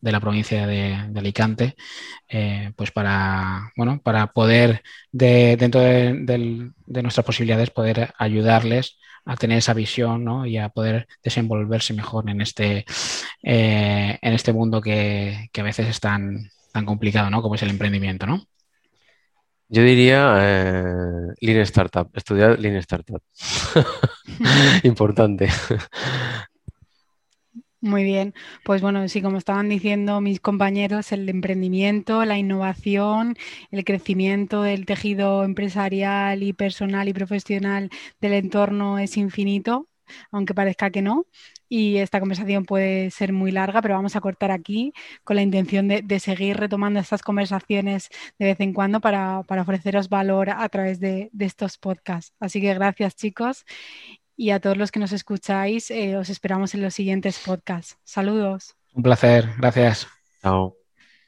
la 0.00 0.18
provincia 0.18 0.66
de, 0.66 0.94
Alicante, 1.14 1.76
eh, 2.28 2.72
pues 2.74 2.90
para, 2.90 3.70
bueno, 3.76 4.00
para 4.02 4.32
poder, 4.32 4.82
dentro 5.12 5.80
de, 5.82 6.72
nuestras 6.88 7.24
posibilidades, 7.24 7.70
poder 7.70 8.12
ayudarles 8.18 8.98
a 9.24 9.36
tener 9.36 9.58
esa 9.58 9.72
visión 9.72 10.48
y 10.48 10.58
a 10.58 10.70
poder 10.70 11.06
desenvolverse 11.22 11.94
mejor 11.94 12.28
en 12.28 12.40
este, 12.40 12.84
eh, 13.44 14.18
en 14.20 14.32
este 14.32 14.52
mundo 14.52 14.80
que, 14.80 15.48
a 15.56 15.62
veces 15.62 15.86
es 15.86 16.00
tan, 16.00 16.50
tan 16.72 16.84
complicado 16.84 17.30
¿no? 17.30 17.40
como 17.40 17.54
es 17.54 17.62
el 17.62 17.70
emprendimiento. 17.70 18.26
¿no? 18.26 18.48
Yo 19.72 19.84
diría 19.84 20.36
eh, 20.40 21.32
Lean 21.40 21.60
Startup, 21.60 22.10
estudiar 22.14 22.58
Lean 22.58 22.74
Startup. 22.76 23.22
Importante. 24.82 25.48
Muy 27.80 28.02
bien, 28.02 28.34
pues 28.64 28.82
bueno, 28.82 29.08
sí, 29.08 29.22
como 29.22 29.38
estaban 29.38 29.68
diciendo 29.68 30.20
mis 30.20 30.40
compañeros, 30.40 31.12
el 31.12 31.28
emprendimiento, 31.28 32.24
la 32.24 32.36
innovación, 32.36 33.36
el 33.70 33.84
crecimiento 33.84 34.62
del 34.62 34.84
tejido 34.86 35.44
empresarial 35.44 36.42
y 36.42 36.52
personal 36.52 37.08
y 37.08 37.14
profesional 37.14 37.90
del 38.20 38.32
entorno 38.34 38.98
es 38.98 39.16
infinito, 39.16 39.88
aunque 40.30 40.54
parezca 40.54 40.90
que 40.90 41.02
no 41.02 41.26
y 41.68 41.98
esta 41.98 42.18
conversación 42.18 42.64
puede 42.64 43.10
ser 43.10 43.32
muy 43.32 43.52
larga, 43.52 43.80
pero 43.80 43.94
vamos 43.94 44.16
a 44.16 44.20
cortar 44.20 44.50
aquí 44.50 44.92
con 45.22 45.36
la 45.36 45.42
intención 45.42 45.88
de, 45.88 46.20
seguir 46.20 46.56
retomando 46.56 46.98
estas 46.98 47.22
conversaciones 47.22 48.08
de 48.38 48.46
vez 48.46 48.60
en 48.60 48.72
cuando 48.72 49.00
para, 49.00 49.38
ofreceros 49.38 50.08
valor 50.08 50.50
a 50.50 50.68
través 50.68 50.98
de, 51.00 51.30
estos 51.38 51.78
podcasts. 51.78 52.34
Así 52.40 52.60
que 52.60 52.74
gracias 52.74 53.14
chicos 53.14 53.64
y 54.36 54.50
a 54.50 54.60
todos 54.60 54.76
los 54.76 54.90
que 54.90 55.00
nos 55.00 55.12
escucháis, 55.12 55.90
eh, 55.90 56.16
os 56.16 56.28
esperamos 56.28 56.74
en 56.74 56.82
los 56.82 56.94
siguientes 56.94 57.38
podcasts. 57.38 57.98
Saludos. 58.04 58.74
Un 58.92 59.02
placer, 59.02 59.48
gracias. 59.58 60.08
Chao. 60.42 60.79